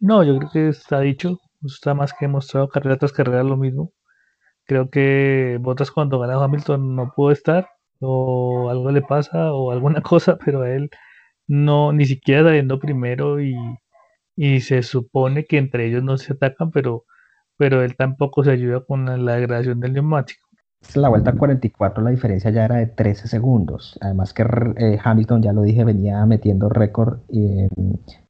No, 0.00 0.22
yo 0.22 0.38
creo 0.38 0.50
que 0.50 0.68
está 0.68 1.00
dicho, 1.00 1.38
está 1.64 1.94
más 1.94 2.12
que 2.12 2.28
mostrado 2.28 2.68
carrera 2.68 2.96
tras 2.98 3.12
carrera 3.12 3.42
lo 3.42 3.56
mismo. 3.56 3.92
Creo 4.66 4.90
que 4.90 5.58
Bottas 5.60 5.90
cuando 5.90 6.18
gana 6.20 6.42
Hamilton 6.42 6.94
no 6.94 7.12
pudo 7.16 7.32
estar, 7.32 7.68
o 8.00 8.68
algo 8.70 8.90
le 8.92 9.02
pasa, 9.02 9.52
o 9.52 9.72
alguna 9.72 10.02
cosa, 10.02 10.38
pero 10.38 10.62
a 10.62 10.70
él 10.70 10.90
no, 11.48 11.92
ni 11.92 12.06
siquiera 12.06 12.44
saliendo 12.44 12.78
primero 12.78 13.40
y, 13.40 13.56
y 14.36 14.60
se 14.60 14.82
supone 14.82 15.46
que 15.46 15.58
entre 15.58 15.86
ellos 15.86 16.02
no 16.02 16.18
se 16.18 16.34
atacan, 16.34 16.70
pero, 16.70 17.04
pero 17.56 17.82
él 17.82 17.96
tampoco 17.96 18.44
se 18.44 18.52
ayuda 18.52 18.84
con 18.84 19.24
la 19.24 19.34
degradación 19.36 19.80
del 19.80 19.94
neumático. 19.94 20.47
En 20.94 21.02
la 21.02 21.08
vuelta 21.10 21.32
44 21.32 22.02
la 22.02 22.10
diferencia 22.10 22.50
ya 22.50 22.64
era 22.64 22.76
de 22.76 22.86
13 22.86 23.28
segundos. 23.28 23.98
Además 24.00 24.32
que 24.32 24.42
eh, 24.76 24.98
Hamilton, 25.02 25.42
ya 25.42 25.52
lo 25.52 25.62
dije, 25.62 25.84
venía 25.84 26.24
metiendo 26.26 26.68
récord 26.68 27.18
en, 27.28 27.68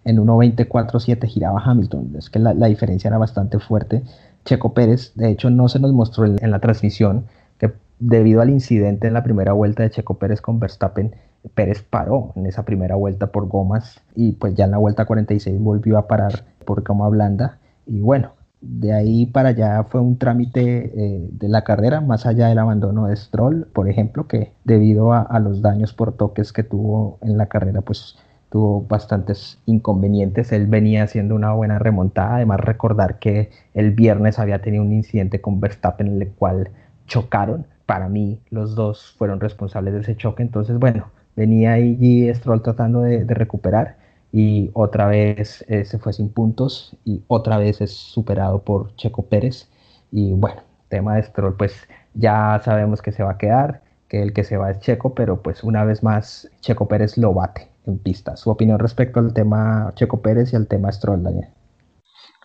en 0.04 0.16
1.24.7 0.16 1.26
giraba 1.28 1.62
Hamilton. 1.64 2.14
Es 2.18 2.30
que 2.30 2.38
la, 2.38 2.54
diferencia 2.54 3.08
era 3.08 3.18
bastante 3.18 3.58
fuerte. 3.58 4.02
Checo 4.44 4.72
Pérez, 4.72 5.12
de 5.14 5.30
hecho, 5.30 5.50
no 5.50 5.68
se 5.68 5.78
nos 5.78 5.92
mostró 5.92 6.24
en, 6.24 6.50
la 6.50 6.58
transmisión 6.60 7.26
que 7.58 7.72
debido 8.00 8.40
al 8.40 8.50
incidente 8.50 9.06
en 9.06 9.14
la 9.14 9.22
primera 9.22 9.52
vuelta 9.52 9.82
de 9.82 9.90
Checo 9.90 10.18
Pérez 10.18 10.40
con 10.40 10.58
Verstappen, 10.60 11.14
Pérez 11.54 11.82
paró 11.82 12.32
en 12.36 12.46
esa 12.46 12.64
primera 12.64 12.96
vuelta 12.96 13.28
por 13.28 13.48
gomas 13.48 14.00
y 14.14 14.32
pues 14.32 14.54
ya 14.54 14.64
en 14.64 14.72
la 14.72 14.78
vuelta 14.78 15.04
46 15.04 15.60
volvió 15.60 15.98
a 15.98 16.06
parar 16.06 16.44
por 16.64 16.82
goma 16.82 17.08
blanda. 17.08 17.58
Y 17.86 18.00
bueno, 18.00 18.32
de 18.60 18.92
ahí 18.92 19.26
para 19.26 19.50
allá 19.50 19.84
fue 19.84 20.00
un 20.00 20.18
trámite 20.18 20.92
eh, 20.94 21.28
de 21.30 21.48
la 21.48 21.62
carrera, 21.62 22.00
más 22.00 22.26
allá 22.26 22.48
del 22.48 22.58
abandono 22.58 23.06
de 23.06 23.16
Stroll, 23.16 23.66
por 23.72 23.88
ejemplo, 23.88 24.26
que 24.26 24.52
debido 24.64 25.12
a, 25.12 25.38
los 25.38 25.62
daños 25.62 25.92
por 25.92 26.12
toques 26.12 26.52
que 26.52 26.64
tuvo 26.64 27.18
en 27.22 27.38
la 27.38 27.46
carrera, 27.46 27.82
pues 27.82 28.16
tuvo 28.50 28.82
bastantes 28.82 29.58
inconvenientes. 29.66 30.52
Él 30.52 30.66
venía 30.66 31.04
haciendo 31.04 31.34
una 31.34 31.52
buena 31.52 31.78
remontada. 31.78 32.36
Además, 32.36 32.60
recordar 32.60 33.18
que 33.18 33.50
el 33.74 33.92
viernes 33.92 34.38
había 34.38 34.60
tenido 34.60 34.82
un 34.82 34.92
incidente 34.92 35.40
con 35.40 35.60
Verstappen 35.60 36.08
en 36.08 36.22
el 36.22 36.28
cual 36.30 36.70
chocaron. 37.06 37.66
Para 37.86 38.08
mí, 38.08 38.40
los 38.50 38.74
dos 38.74 39.14
fueron 39.18 39.40
responsables 39.40 39.94
de 39.94 40.00
ese 40.00 40.16
choque. 40.16 40.42
Entonces, 40.42 40.78
bueno, 40.78 41.10
venía 41.36 41.72
ahí 41.72 42.32
Stroll 42.34 42.62
tratando 42.62 43.02
de 43.02 43.24
recuperar 43.24 43.96
y 44.32 44.70
otra 44.74 45.06
vez 45.06 45.64
eh, 45.68 45.84
se 45.84 45.98
fue 45.98 46.12
sin 46.12 46.30
puntos 46.30 46.96
y 47.04 47.22
otra 47.28 47.58
vez 47.58 47.80
es 47.80 47.92
superado 47.92 48.62
por 48.62 48.94
Checo 48.96 49.22
Pérez. 49.22 49.68
Y 50.10 50.32
bueno, 50.32 50.62
tema 50.88 51.16
de 51.16 51.22
Stroll, 51.22 51.56
pues 51.56 51.88
ya 52.14 52.60
sabemos 52.64 53.02
que 53.02 53.12
se 53.12 53.22
va 53.22 53.32
a 53.32 53.38
quedar, 53.38 53.82
que 54.08 54.22
el 54.22 54.32
que 54.32 54.44
se 54.44 54.56
va 54.56 54.70
es 54.70 54.80
Checo, 54.80 55.14
pero 55.14 55.42
pues 55.42 55.64
una 55.64 55.84
vez 55.84 56.02
más 56.02 56.50
Checo 56.60 56.88
Pérez 56.88 57.16
lo 57.16 57.32
bate 57.32 57.68
en 57.86 57.98
pista. 57.98 58.36
Su 58.36 58.50
opinión 58.50 58.78
respecto 58.78 59.20
al 59.20 59.32
tema 59.32 59.92
Checo 59.94 60.20
Pérez 60.20 60.52
y 60.52 60.56
al 60.56 60.66
tema 60.66 60.92
Stroll, 60.92 61.22
Daniel. 61.22 61.48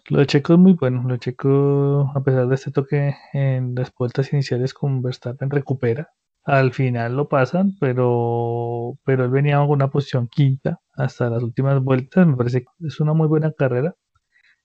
Lo 0.09 0.19
de 0.19 0.27
Checo 0.27 0.53
es 0.53 0.59
muy 0.59 0.73
bueno. 0.73 1.03
Lo 1.03 1.13
de 1.13 1.19
Checo, 1.19 2.11
a 2.13 2.23
pesar 2.23 2.47
de 2.47 2.55
este 2.55 2.71
toque 2.71 3.15
en 3.33 3.75
las 3.75 3.91
vueltas 3.97 4.31
iniciales 4.33 4.73
con 4.73 5.01
Verstappen, 5.01 5.49
recupera. 5.49 6.09
Al 6.45 6.73
final 6.73 7.15
lo 7.15 7.29
pasan, 7.29 7.77
pero, 7.79 8.97
pero 9.05 9.23
él 9.23 9.31
venía 9.31 9.59
con 9.59 9.69
una 9.69 9.89
posición 9.89 10.27
quinta 10.27 10.81
hasta 10.95 11.29
las 11.29 11.43
últimas 11.43 11.81
vueltas. 11.81 12.27
Me 12.27 12.35
parece 12.35 12.61
que 12.61 12.87
es 12.87 12.99
una 12.99 13.13
muy 13.13 13.27
buena 13.27 13.51
carrera. 13.51 13.95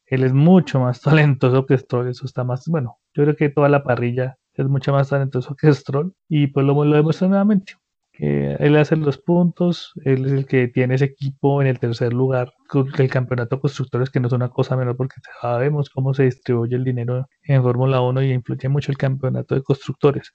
Él 0.07 0.25
es 0.25 0.33
mucho 0.33 0.81
más 0.81 1.01
talentoso 1.03 1.67
que 1.67 1.79
Stroll. 1.79 2.09
Eso 2.09 2.27
está 2.27 2.45
más, 2.45 2.67
bueno, 2.69 2.99
yo 3.15 3.25
creo 3.25 3.37
que 3.37 3.51
toda 3.51 3.69
la 3.69 3.83
parrilla 3.85 4.39
es 4.55 4.67
mucho 4.67 4.93
más 4.93 5.11
talentoso 5.11 5.55
que 5.57 5.73
Stroll. 5.73 6.15
Y 6.29 6.49
pues 6.49 6.67
lo, 6.67 6.85
lo 6.85 6.97
demuestra 6.97 7.29
nuevamente. 7.29 7.75
Que 8.13 8.55
él 8.55 8.77
hace 8.77 8.97
los 8.97 9.19
puntos, 9.19 9.93
él 10.05 10.27
es 10.27 10.33
el 10.33 10.47
que 10.47 10.67
tiene 10.69 10.97
ese 10.97 11.05
equipo 11.05 11.63
en 11.63 11.69
el 11.69 11.79
tercer 11.79 12.13
lugar 12.13 12.53
el 12.99 13.11
campeonato 13.11 13.57
de 13.57 13.61
constructores, 13.63 14.11
que 14.11 14.19
no 14.19 14.27
es 14.27 14.33
una 14.33 14.49
cosa 14.49 14.77
menor 14.77 14.97
porque 14.97 15.21
sabemos 15.41 15.89
cómo 15.89 16.13
se 16.15 16.25
distribuye 16.25 16.75
el 16.75 16.85
dinero 16.85 17.29
en 17.43 17.63
Fórmula 17.63 18.01
1 18.01 18.23
y 18.23 18.33
influye 18.33 18.69
mucho 18.69 18.91
el 18.91 18.99
campeonato 18.99 19.55
de 19.55 19.63
constructores. 19.63 20.33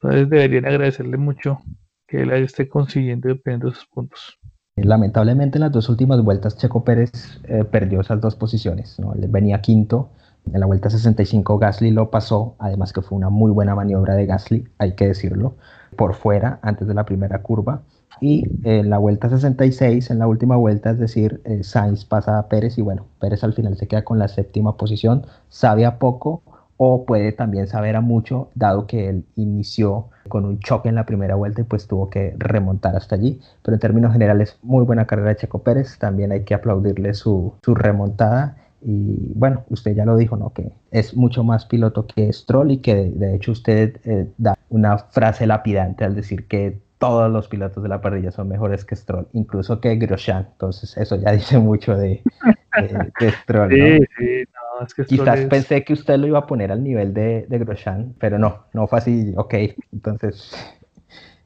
Entonces 0.00 0.30
deberían 0.30 0.66
agradecerle 0.66 1.16
mucho 1.16 1.58
que 2.06 2.22
él 2.22 2.30
esté 2.32 2.68
consiguiendo 2.68 3.28
y 3.28 3.32
obteniendo 3.32 3.68
esos 3.68 3.86
puntos. 3.86 4.38
Lamentablemente 4.76 5.56
en 5.56 5.62
las 5.62 5.72
dos 5.72 5.88
últimas 5.88 6.22
vueltas 6.22 6.58
Checo 6.58 6.84
Pérez 6.84 7.10
eh, 7.44 7.64
perdió 7.64 8.02
esas 8.02 8.20
dos 8.20 8.36
posiciones. 8.36 8.98
¿no? 8.98 9.14
Venía 9.16 9.62
quinto, 9.62 10.10
en 10.52 10.60
la 10.60 10.66
vuelta 10.66 10.90
65 10.90 11.58
Gasly 11.58 11.90
lo 11.90 12.10
pasó, 12.10 12.54
además 12.58 12.92
que 12.92 13.02
fue 13.02 13.16
una 13.16 13.30
muy 13.30 13.50
buena 13.50 13.74
maniobra 13.74 14.14
de 14.14 14.26
Gasly, 14.26 14.68
hay 14.78 14.94
que 14.94 15.08
decirlo, 15.08 15.56
por 15.96 16.14
fuera 16.14 16.58
antes 16.62 16.86
de 16.86 16.94
la 16.94 17.04
primera 17.04 17.42
curva. 17.42 17.82
Y 18.20 18.44
en 18.64 18.88
la 18.88 18.98
vuelta 18.98 19.28
66, 19.28 20.10
en 20.10 20.18
la 20.18 20.26
última 20.26 20.56
vuelta, 20.56 20.90
es 20.90 20.98
decir, 20.98 21.42
eh, 21.44 21.62
Sainz 21.64 22.04
pasa 22.04 22.38
a 22.38 22.48
Pérez 22.48 22.78
y 22.78 22.82
bueno, 22.82 23.06
Pérez 23.20 23.44
al 23.44 23.52
final 23.52 23.76
se 23.76 23.88
queda 23.88 24.04
con 24.04 24.18
la 24.18 24.28
séptima 24.28 24.76
posición, 24.76 25.26
sabe 25.48 25.84
a 25.84 25.98
poco, 25.98 26.42
o 26.76 27.04
puede 27.06 27.32
también 27.32 27.66
saber 27.66 27.96
a 27.96 28.00
mucho, 28.00 28.50
dado 28.54 28.86
que 28.86 29.08
él 29.08 29.24
inició 29.36 30.08
con 30.28 30.44
un 30.44 30.58
choque 30.58 30.88
en 30.88 30.94
la 30.94 31.06
primera 31.06 31.34
vuelta 31.34 31.60
y 31.60 31.64
pues 31.64 31.86
tuvo 31.86 32.10
que 32.10 32.34
remontar 32.38 32.96
hasta 32.96 33.14
allí. 33.14 33.40
Pero 33.62 33.74
en 33.74 33.80
términos 33.80 34.12
generales, 34.12 34.58
muy 34.62 34.84
buena 34.84 35.06
carrera 35.06 35.30
de 35.30 35.36
Checo 35.36 35.62
Pérez, 35.62 35.98
también 35.98 36.32
hay 36.32 36.44
que 36.44 36.54
aplaudirle 36.54 37.14
su, 37.14 37.54
su 37.62 37.74
remontada. 37.74 38.56
Y 38.82 39.32
bueno, 39.34 39.64
usted 39.70 39.94
ya 39.94 40.04
lo 40.04 40.16
dijo, 40.16 40.36
¿no? 40.36 40.50
Que 40.52 40.70
es 40.90 41.16
mucho 41.16 41.42
más 41.44 41.64
piloto 41.64 42.06
que 42.06 42.32
Stroll 42.32 42.72
y 42.72 42.78
que 42.78 42.94
de, 42.94 43.34
hecho 43.34 43.52
usted 43.52 43.98
eh, 44.04 44.30
da 44.36 44.56
una 44.68 44.98
frase 44.98 45.46
lapidante 45.46 46.04
al 46.04 46.14
decir 46.14 46.46
que 46.46 46.78
todos 46.98 47.30
los 47.30 47.48
pilotos 47.48 47.82
de 47.82 47.88
la 47.88 48.00
parrilla 48.00 48.30
son 48.30 48.48
mejores 48.48 48.84
que 48.84 48.96
Stroll, 48.96 49.28
incluso 49.32 49.80
que 49.80 49.96
Grosjean. 49.96 50.48
Entonces 50.52 50.96
eso 50.96 51.16
ya 51.16 51.32
dice 51.32 51.58
mucho 51.58 51.96
de, 51.96 52.22
de, 53.20 53.30
Stroll. 53.42 53.70
¿no? 53.70 53.86
Sí, 53.86 54.04
sí, 54.18 54.44
Quizás 55.06 55.40
pensé 55.46 55.84
que 55.84 55.92
usted 55.92 56.16
lo 56.18 56.26
iba 56.26 56.40
a 56.40 56.46
poner 56.46 56.72
al 56.72 56.82
nivel 56.82 57.14
de, 57.14 57.46
de 57.48 57.58
Grosjean, 57.58 58.14
pero 58.18 58.38
no, 58.38 58.64
no 58.72 58.86
fue 58.86 58.98
así. 58.98 59.32
Ok, 59.36 59.54
entonces 59.92 60.52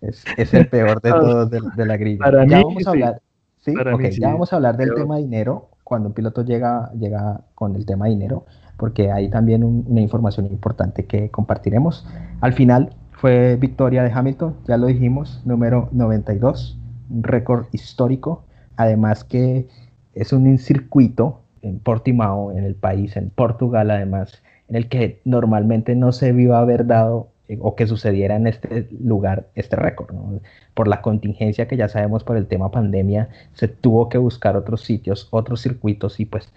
es, 0.00 0.54
el 0.54 0.68
peor 0.68 1.00
de 1.00 1.10
todos 1.10 1.50
de, 1.50 1.86
la 1.86 1.96
grilla. 1.96 2.46
ya 2.46 2.62
vamos 2.62 2.86
a 2.86 2.90
hablar, 2.90 3.22
¿sí? 3.58 3.74
ya 4.18 4.28
vamos 4.28 4.52
a 4.52 4.56
hablar 4.56 4.76
del 4.76 4.94
tema 4.94 5.18
dinero 5.18 5.70
cuando 5.90 6.08
un 6.08 6.14
piloto 6.14 6.44
llega, 6.44 6.92
llega 6.92 7.40
con 7.56 7.74
el 7.74 7.84
tema 7.84 8.06
dinero, 8.06 8.46
porque 8.76 9.10
hay 9.10 9.28
también 9.28 9.64
una 9.64 10.00
información 10.00 10.46
importante 10.46 11.04
que 11.04 11.30
compartiremos. 11.30 12.06
Al 12.40 12.52
final 12.52 12.94
fue 13.10 13.56
victoria 13.56 14.04
de 14.04 14.12
Hamilton, 14.12 14.54
ya 14.68 14.76
lo 14.76 14.86
dijimos, 14.86 15.42
número 15.44 15.88
92, 15.90 16.78
un 17.10 17.24
récord 17.24 17.66
histórico, 17.72 18.44
además 18.76 19.24
que 19.24 19.66
es 20.14 20.32
un 20.32 20.58
circuito 20.58 21.40
en 21.62 21.78
Portimao, 21.78 22.52
en 22.52 22.64
el 22.64 22.74
país, 22.74 23.16
en 23.16 23.30
Portugal 23.30 23.90
además, 23.90 24.42
en 24.68 24.76
el 24.76 24.88
que 24.88 25.20
normalmente 25.24 25.94
no 25.94 26.12
se 26.12 26.32
vio 26.32 26.56
haber 26.56 26.86
dado 26.86 27.28
eh, 27.48 27.58
o 27.60 27.74
que 27.74 27.86
sucediera 27.86 28.36
en 28.36 28.46
este 28.46 28.88
lugar 29.00 29.48
este 29.56 29.76
récord. 29.76 30.14
Por 30.74 30.86
la 30.86 31.02
contingencia 31.02 31.66
que 31.66 31.76
ya 31.76 31.88
sabemos 31.88 32.22
por 32.22 32.36
el 32.36 32.46
tema 32.46 32.70
pandemia, 32.70 33.28
se 33.54 33.66
tuvo 33.68 34.08
que 34.08 34.18
buscar 34.18 34.56
otros 34.56 34.82
sitios, 34.82 35.28
otros 35.30 35.60
circuitos 35.60 36.20
y 36.20 36.26
pues 36.26 36.52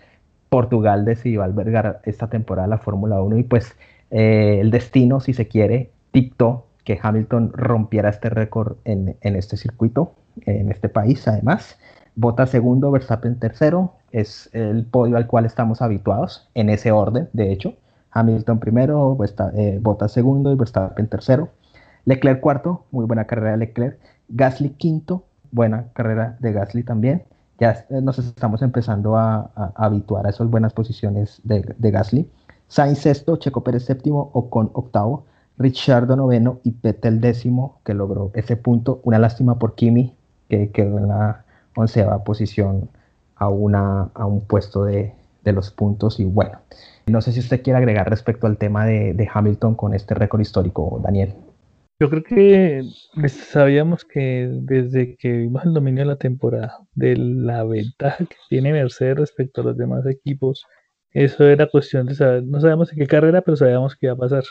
Portugal 0.50 1.04
decidió 1.04 1.42
albergar 1.42 2.02
esta 2.06 2.30
temporada 2.30 2.68
la 2.68 2.78
Fórmula 2.78 3.20
1 3.22 3.40
y 3.40 3.44
pues 3.44 3.76
eh, 4.12 4.60
el 4.62 4.70
destino, 4.70 5.20
si 5.20 5.34
se 5.34 5.48
quiere, 5.48 5.90
dictó 6.14 6.68
que 6.84 7.00
Hamilton 7.02 7.52
rompiera 7.54 8.10
este 8.10 8.30
récord 8.30 8.76
en, 8.86 9.16
en 9.22 9.36
este 9.36 9.58
circuito, 9.58 10.14
en 10.46 10.70
este 10.72 10.90
país 10.90 11.28
además. 11.28 11.80
Bota 12.16 12.46
segundo, 12.46 12.92
Verstappen 12.92 13.40
tercero, 13.40 13.94
es 14.12 14.50
el 14.54 14.86
podio 14.86 15.18
al 15.18 15.28
cual 15.28 15.46
estamos 15.46 15.82
habituados, 15.82 16.50
en 16.54 16.70
ese 16.70 16.92
orden, 16.92 17.30
de 17.34 17.52
hecho. 17.52 17.74
Hamilton 18.14 18.60
primero, 18.60 19.18
eh, 19.56 19.80
Bottas 19.82 20.12
segundo 20.12 20.52
y 20.52 20.56
Verstappen 20.56 21.08
tercero. 21.08 21.50
Leclerc 22.06 22.40
cuarto, 22.40 22.86
muy 22.92 23.06
buena 23.06 23.26
carrera 23.26 23.52
de 23.52 23.58
Leclerc. 23.58 23.98
Gasly 24.30 24.70
quinto, 24.70 25.24
buena 25.52 25.86
carrera 25.94 26.38
de 26.40 26.54
Gasly 26.54 26.84
también. 26.84 27.24
Ya 27.60 27.86
eh, 27.90 28.02
nos 28.02 28.20
estamos 28.20 28.62
empezando 28.62 29.18
a, 29.18 29.52
habituar 29.76 30.28
a 30.28 30.30
esas 30.30 30.48
buenas 30.48 30.74
posiciones 30.74 31.42
de, 31.44 31.76
Gasly. 31.80 32.30
Sainz 32.68 33.00
sexto, 33.00 33.38
Checo 33.38 33.64
Pérez 33.64 33.86
séptimo, 33.86 34.30
Ocon 34.34 34.70
octavo, 34.74 35.26
Richardo 35.58 36.16
noveno 36.16 36.60
y 36.64 36.76
Vettel 36.82 37.22
décimo, 37.22 37.80
que 37.84 37.94
logró 37.94 38.32
ese 38.34 38.58
punto. 38.58 39.02
Una 39.04 39.18
lástima 39.20 39.58
por 39.58 39.76
Kimi, 39.76 40.16
que 40.50 40.72
quedó 40.72 40.98
en 40.98 41.08
la 41.08 41.46
onceava 41.76 42.24
posición 42.24 42.90
a, 43.36 43.50
una, 43.50 44.10
a 44.14 44.26
un 44.26 44.42
puesto 44.42 44.86
de, 44.86 45.14
de 45.44 45.54
los 45.54 45.72
puntos. 45.72 46.20
Y 46.20 46.26
bueno, 46.26 46.60
no 47.06 47.22
sé 47.22 47.32
si 47.32 47.40
usted 47.40 47.62
quiere 47.62 47.78
agregar 47.78 48.10
respecto 48.10 48.48
al 48.48 48.58
tema 48.58 48.86
de, 48.86 49.30
Hamilton 49.32 49.76
con 49.76 49.94
este 49.94 50.14
récord 50.14 50.42
histórico, 50.42 51.00
Daniel. 51.04 51.34
Yo 52.00 52.10
creo 52.10 52.24
que 52.24 52.84
sabíamos 53.28 54.04
que 54.04 54.50
desde 54.52 55.16
que 55.16 55.32
vimos 55.32 55.64
el 55.64 55.74
dominio 55.74 56.02
de 56.02 56.08
la 56.08 56.16
temporada, 56.18 56.80
de 56.96 57.16
la 57.16 57.64
ventaja 57.64 58.26
que 58.26 58.36
tiene 58.50 58.74
Mercedes 58.74 59.18
respecto 59.18 59.62
a 59.62 59.66
los 59.66 59.78
demás 59.78 60.06
equipos, 60.06 60.66
eso 61.12 61.46
era 61.46 61.70
cuestión 61.70 62.08
de 62.08 62.16
saber, 62.16 62.44
no 62.44 62.60
sabíamos 62.60 62.92
en 62.92 63.00
qué 63.00 63.08
carrera, 63.08 63.42
pero 63.42 63.56
sabíamos 63.56 63.96
que 63.96 64.08
iba 64.08 64.14
a 64.14 64.18
pasar. 64.18 64.44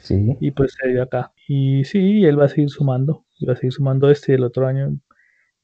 Sí. 0.00 0.36
Y 0.38 0.50
pues 0.50 0.76
se 0.80 0.88
dio 0.88 1.02
acá. 1.02 1.32
Y 1.48 1.84
sí, 1.84 2.24
él 2.24 2.38
va 2.38 2.44
a 2.44 2.48
seguir 2.48 2.68
sumando, 2.68 3.24
y 3.38 3.46
va 3.46 3.54
a 3.54 3.56
seguir 3.56 3.72
sumando 3.72 4.10
este 4.10 4.32
y 4.32 4.34
el 4.34 4.44
otro 4.44 4.66
año. 4.66 4.98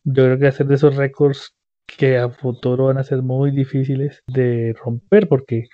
Yo 0.05 0.25
creo 0.25 0.39
que 0.39 0.47
hacer 0.47 0.67
de 0.67 0.77
esos 0.77 0.97
récords 0.97 1.55
que 1.87 2.19
a 2.19 2.31
futuro 2.31 2.87
van 2.87 2.99
a 2.99 3.05
ser 3.05 3.23
muy 3.23 3.51
difíciles 3.51 4.23
de 4.27 4.75
romper, 4.83 5.29
porque 5.29 5.69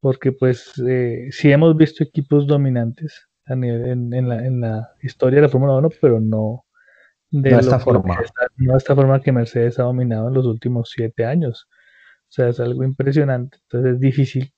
porque 0.00 0.32
pues 0.32 0.72
eh, 0.86 1.28
sí 1.30 1.50
hemos 1.50 1.76
visto 1.76 2.04
equipos 2.04 2.46
dominantes 2.46 3.28
en, 3.46 4.60
la, 4.60 4.88
historia 5.02 5.36
de 5.36 5.42
la 5.42 5.48
Fórmula 5.48 5.74
1, 5.76 5.88
pero 6.00 6.20
no 6.20 6.64
de 7.30 7.50
esta 7.50 7.78
forma. 7.78 8.18
no 8.56 8.76
esta 8.76 8.94
forma 8.94 9.20
que 9.20 9.32
Mercedes 9.32 9.78
ha 9.78 9.82
dominado 9.82 10.28
en 10.28 10.34
los 10.34 10.46
últimos 10.46 10.90
siete 10.90 11.24
años. 11.24 11.66
O 11.70 12.30
sea, 12.30 12.48
es 12.48 12.60
algo 12.60 12.84
impresionante, 12.84 13.58
entonces 13.62 13.94
es 13.94 14.00
difícil. 14.00 14.52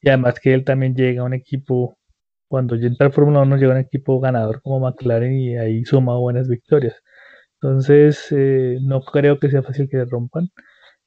Y 0.00 0.08
además 0.08 0.38
que 0.40 0.54
él 0.54 0.64
también 0.64 0.94
llega 0.94 1.22
a 1.22 1.24
un 1.24 1.34
equipo, 1.34 1.98
cuando 2.48 2.76
entra 2.76 3.08
a 3.08 3.10
Fórmula 3.10 3.40
1 3.40 3.56
llega 3.56 3.72
a 3.72 3.76
un 3.76 3.80
equipo 3.80 4.20
ganador 4.20 4.62
como 4.62 4.80
McLaren 4.80 5.34
y 5.34 5.56
ahí 5.56 5.84
suma 5.84 6.16
buenas 6.16 6.48
victorias. 6.48 6.94
Entonces, 7.60 8.26
eh, 8.32 8.78
no 8.82 9.00
creo 9.02 9.38
que 9.38 9.50
sea 9.50 9.62
fácil 9.62 9.88
que 9.88 10.04
rompan 10.04 10.50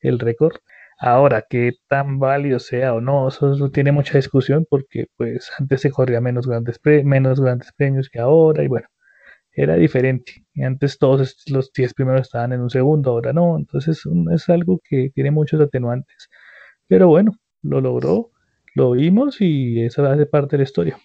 el 0.02 0.20
récord. 0.20 0.58
Ahora, 1.00 1.46
qué 1.50 1.74
tan 1.88 2.20
válido 2.20 2.60
sea 2.60 2.94
o 2.96 3.02
no, 3.02 3.28
eso, 3.30 3.72
tiene 3.72 3.92
mucha 3.94 4.18
discusión 4.18 4.66
porque 4.70 5.08
pues 5.18 5.52
antes 5.60 5.82
se 5.82 5.92
corría 5.92 6.22
menos 6.22 6.48
grandes, 6.48 6.80
menos 7.06 7.40
grandes 7.42 7.72
premios 7.74 8.10
que 8.10 8.20
ahora 8.20 8.64
y 8.64 8.68
bueno, 8.68 8.88
era 9.54 9.76
diferente. 9.76 10.46
Antes 10.64 10.98
todos 11.00 11.38
los 11.48 11.72
10 11.74 11.94
primeros 11.94 12.22
estaban 12.24 12.54
en 12.54 12.62
un 12.62 12.70
segundo, 12.70 13.12
ahora 13.12 13.34
no, 13.34 13.58
entonces 13.58 14.04
es 14.34 14.50
algo 14.50 14.82
que 14.84 15.12
tiene 15.16 15.32
muchos 15.32 15.62
atenuantes. 15.62 16.30
Pero 16.88 17.08
bueno, 17.10 17.34
lo 17.64 17.82
logró, 17.82 18.32
lo 18.76 18.92
vimos 18.92 19.42
y 19.42 19.84
eso 19.84 20.06
hace 20.06 20.26
parte 20.26 20.54
de 20.58 20.60
la 20.60 20.64
historia. 20.66 20.98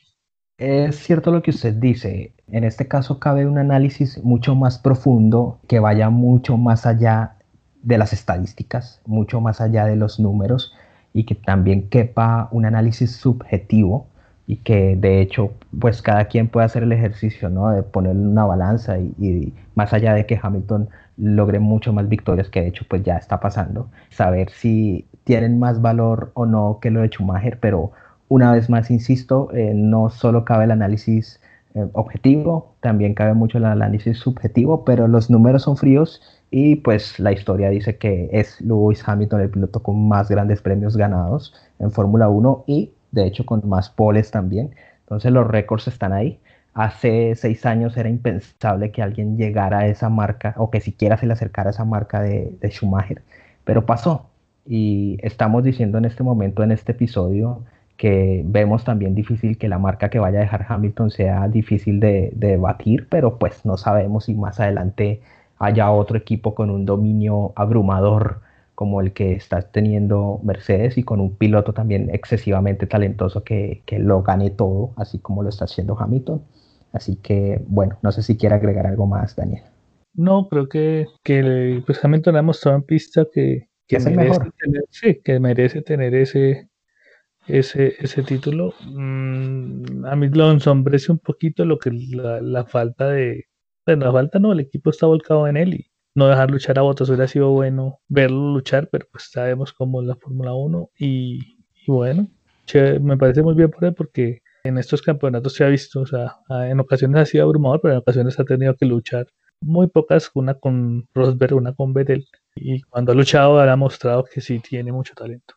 Es 0.58 0.96
cierto 0.98 1.32
lo 1.32 1.42
que 1.42 1.50
usted 1.50 1.74
dice. 1.74 2.32
En 2.48 2.62
este 2.62 2.86
caso 2.86 3.18
cabe 3.18 3.46
un 3.46 3.58
análisis 3.58 4.22
mucho 4.22 4.54
más 4.54 4.78
profundo 4.78 5.58
que 5.66 5.80
vaya 5.80 6.10
mucho 6.10 6.56
más 6.56 6.86
allá 6.86 7.36
de 7.82 7.98
las 7.98 8.12
estadísticas, 8.12 9.00
mucho 9.04 9.40
más 9.40 9.60
allá 9.60 9.84
de 9.84 9.96
los 9.96 10.20
números 10.20 10.72
y 11.12 11.24
que 11.24 11.34
también 11.34 11.88
quepa 11.88 12.48
un 12.52 12.66
análisis 12.66 13.16
subjetivo 13.16 14.06
y 14.46 14.56
que 14.58 14.94
de 14.96 15.20
hecho 15.20 15.52
pues 15.80 16.02
cada 16.02 16.26
quien 16.26 16.48
puede 16.48 16.66
hacer 16.66 16.84
el 16.84 16.92
ejercicio 16.92 17.48
¿no? 17.48 17.70
de 17.70 17.82
poner 17.82 18.14
una 18.16 18.44
balanza 18.44 18.98
y, 18.98 19.52
más 19.74 19.92
allá 19.92 20.14
de 20.14 20.26
que 20.26 20.38
Hamilton 20.40 20.88
logre 21.16 21.58
mucho 21.58 21.92
más 21.92 22.08
victorias 22.08 22.48
que 22.48 22.60
de 22.60 22.68
hecho 22.68 22.84
pues 22.88 23.02
ya 23.02 23.16
está 23.16 23.40
pasando, 23.40 23.88
saber 24.10 24.50
si 24.50 25.06
tienen 25.24 25.58
más 25.58 25.80
valor 25.82 26.30
o 26.34 26.46
no 26.46 26.78
que 26.80 26.90
lo 26.90 27.00
de 27.00 27.08
Schumacher, 27.08 27.58
pero 27.58 27.92
una 28.28 28.52
vez 28.52 28.70
más 28.70 28.90
insisto, 28.90 29.50
eh, 29.52 29.72
no 29.74 30.10
solo 30.10 30.44
cabe 30.44 30.64
el 30.64 30.70
análisis 30.70 31.40
eh, 31.74 31.86
objetivo, 31.92 32.74
también 32.80 33.14
cabe 33.14 33.34
mucho 33.34 33.58
el 33.58 33.64
análisis 33.64 34.18
subjetivo, 34.18 34.84
pero 34.84 35.08
los 35.08 35.30
números 35.30 35.62
son 35.62 35.76
fríos 35.76 36.22
y 36.50 36.76
pues 36.76 37.18
la 37.18 37.32
historia 37.32 37.68
dice 37.70 37.96
que 37.98 38.28
es 38.32 38.60
Lewis 38.60 39.02
Hamilton 39.06 39.40
el 39.40 39.50
piloto 39.50 39.82
con 39.82 40.06
más 40.06 40.28
grandes 40.28 40.62
premios 40.62 40.96
ganados 40.96 41.52
en 41.80 41.90
Fórmula 41.90 42.28
1 42.28 42.64
y 42.68 42.92
de 43.10 43.26
hecho 43.26 43.44
con 43.44 43.68
más 43.68 43.90
poles 43.90 44.30
también. 44.30 44.70
Entonces 45.00 45.32
los 45.32 45.46
récords 45.46 45.88
están 45.88 46.12
ahí. 46.12 46.38
Hace 46.74 47.34
seis 47.36 47.66
años 47.66 47.96
era 47.96 48.08
impensable 48.08 48.90
que 48.90 49.02
alguien 49.02 49.36
llegara 49.36 49.80
a 49.80 49.86
esa 49.86 50.08
marca 50.08 50.54
o 50.56 50.70
que 50.70 50.80
siquiera 50.80 51.16
se 51.16 51.26
le 51.26 51.32
acercara 51.32 51.70
a 51.70 51.72
esa 51.72 51.84
marca 51.84 52.20
de, 52.20 52.56
Schumacher, 52.70 53.22
pero 53.64 53.86
pasó. 53.86 54.30
Y 54.66 55.18
estamos 55.22 55.64
diciendo 55.64 55.98
en 55.98 56.04
este 56.04 56.22
momento, 56.22 56.62
en 56.62 56.72
este 56.72 56.92
episodio, 56.92 57.64
que 57.96 58.42
vemos 58.44 58.84
también 58.84 59.14
difícil 59.14 59.58
que 59.58 59.68
la 59.68 59.78
marca 59.78 60.10
que 60.10 60.18
vaya 60.18 60.38
a 60.38 60.42
dejar 60.42 60.66
Hamilton 60.68 61.10
sea 61.10 61.48
difícil 61.48 62.00
de, 62.00 62.32
de 62.34 62.56
batir, 62.56 63.08
pero 63.08 63.38
pues 63.38 63.64
no 63.64 63.76
sabemos 63.76 64.24
si 64.24 64.34
más 64.34 64.60
adelante 64.60 65.20
haya 65.58 65.90
otro 65.90 66.18
equipo 66.18 66.54
con 66.54 66.70
un 66.70 66.84
dominio 66.84 67.52
abrumador 67.56 68.40
como 68.74 69.00
el 69.00 69.12
que 69.12 69.32
está 69.32 69.62
teniendo 69.62 70.40
Mercedes 70.42 70.98
y 70.98 71.04
con 71.04 71.20
un 71.20 71.36
piloto 71.36 71.72
también 71.72 72.10
excesivamente 72.12 72.86
talentoso 72.86 73.44
que, 73.44 73.82
lo 73.98 74.22
gane 74.22 74.50
todo, 74.50 74.92
así 74.96 75.18
como 75.18 75.42
lo 75.42 75.48
está 75.48 75.64
haciendo 75.64 75.96
Hamilton. 75.98 76.42
Así 76.92 77.16
que, 77.16 77.62
bueno, 77.66 77.98
no 78.02 78.12
sé 78.12 78.22
si 78.22 78.36
quiere 78.36 78.54
agregar 78.54 78.86
algo 78.86 79.06
más, 79.06 79.34
Daniel. 79.36 79.62
No, 80.14 80.48
creo 80.48 80.68
que, 80.68 81.06
que 81.22 81.82
pues 81.86 82.04
Hamilton 82.04 82.36
ha 82.36 82.42
mostrado 82.42 82.76
en 82.76 82.84
pista 82.84 83.26
que, 83.32 83.68
que 83.86 83.98
merece, 83.98 84.50
tener, 84.60 84.84
sí, 84.90 85.20
que 85.24 85.40
merece 85.40 85.82
tener 85.82 86.14
ese, 86.14 86.68
ese, 87.46 87.94
ese 87.98 88.22
título. 88.22 88.74
Mm, 88.84 90.04
a 90.06 90.16
mí 90.16 90.28
lo 90.28 90.50
ensombrece 90.50 91.12
un 91.12 91.18
poquito 91.18 91.64
lo 91.64 91.78
que 91.78 91.90
la 91.90 92.64
falta 92.64 93.08
de, 93.08 93.46
bueno, 93.86 94.06
la 94.06 94.12
falta 94.12 94.38
no, 94.38 94.52
el 94.52 94.60
equipo 94.60 94.90
está 94.90 95.06
volcado 95.06 95.46
en 95.46 95.56
él 95.56 95.74
y 95.74 95.90
no 96.14 96.28
dejar 96.28 96.50
luchar 96.50 96.78
a 96.78 96.82
Bottas 96.82 97.08
hubiera 97.08 97.28
sido 97.28 97.50
bueno 97.50 98.00
verlo 98.08 98.54
luchar, 98.54 98.88
pero 98.90 99.06
pues 99.10 99.28
sabemos 99.30 99.72
cómo 99.72 100.00
es 100.00 100.06
la 100.06 100.16
Fórmula 100.16 100.54
1 100.54 100.90
y, 100.98 101.40
bueno, 101.86 102.28
me 103.00 103.16
parece 103.16 103.42
muy 103.42 103.54
bien 103.54 103.70
por 103.70 103.84
él 103.84 103.94
porque 103.94 104.42
en 104.62 104.78
estos 104.78 105.02
campeonatos 105.02 105.54
se 105.54 105.64
ha 105.64 105.68
visto, 105.68 106.00
o 106.00 106.06
sea, 106.06 106.36
en 106.48 106.80
ocasiones 106.80 107.20
ha 107.20 107.26
sido 107.26 107.44
abrumador, 107.44 107.80
pero 107.82 107.94
en 107.94 107.98
ocasiones 107.98 108.38
ha 108.40 108.44
tenido 108.44 108.74
que 108.76 108.86
luchar 108.86 109.26
muy 109.60 109.88
pocas, 109.88 110.30
una 110.34 110.54
con 110.54 111.08
Rosberg, 111.14 111.54
una 111.54 111.74
con 111.74 111.92
Vettel, 111.92 112.26
y 112.54 112.82
cuando 112.82 113.12
ha 113.12 113.14
luchado 113.14 113.60
ha 113.60 113.76
mostrado 113.76 114.24
que 114.24 114.40
sí 114.40 114.60
tiene 114.60 114.92
mucho 114.92 115.14
talento. 115.14 115.54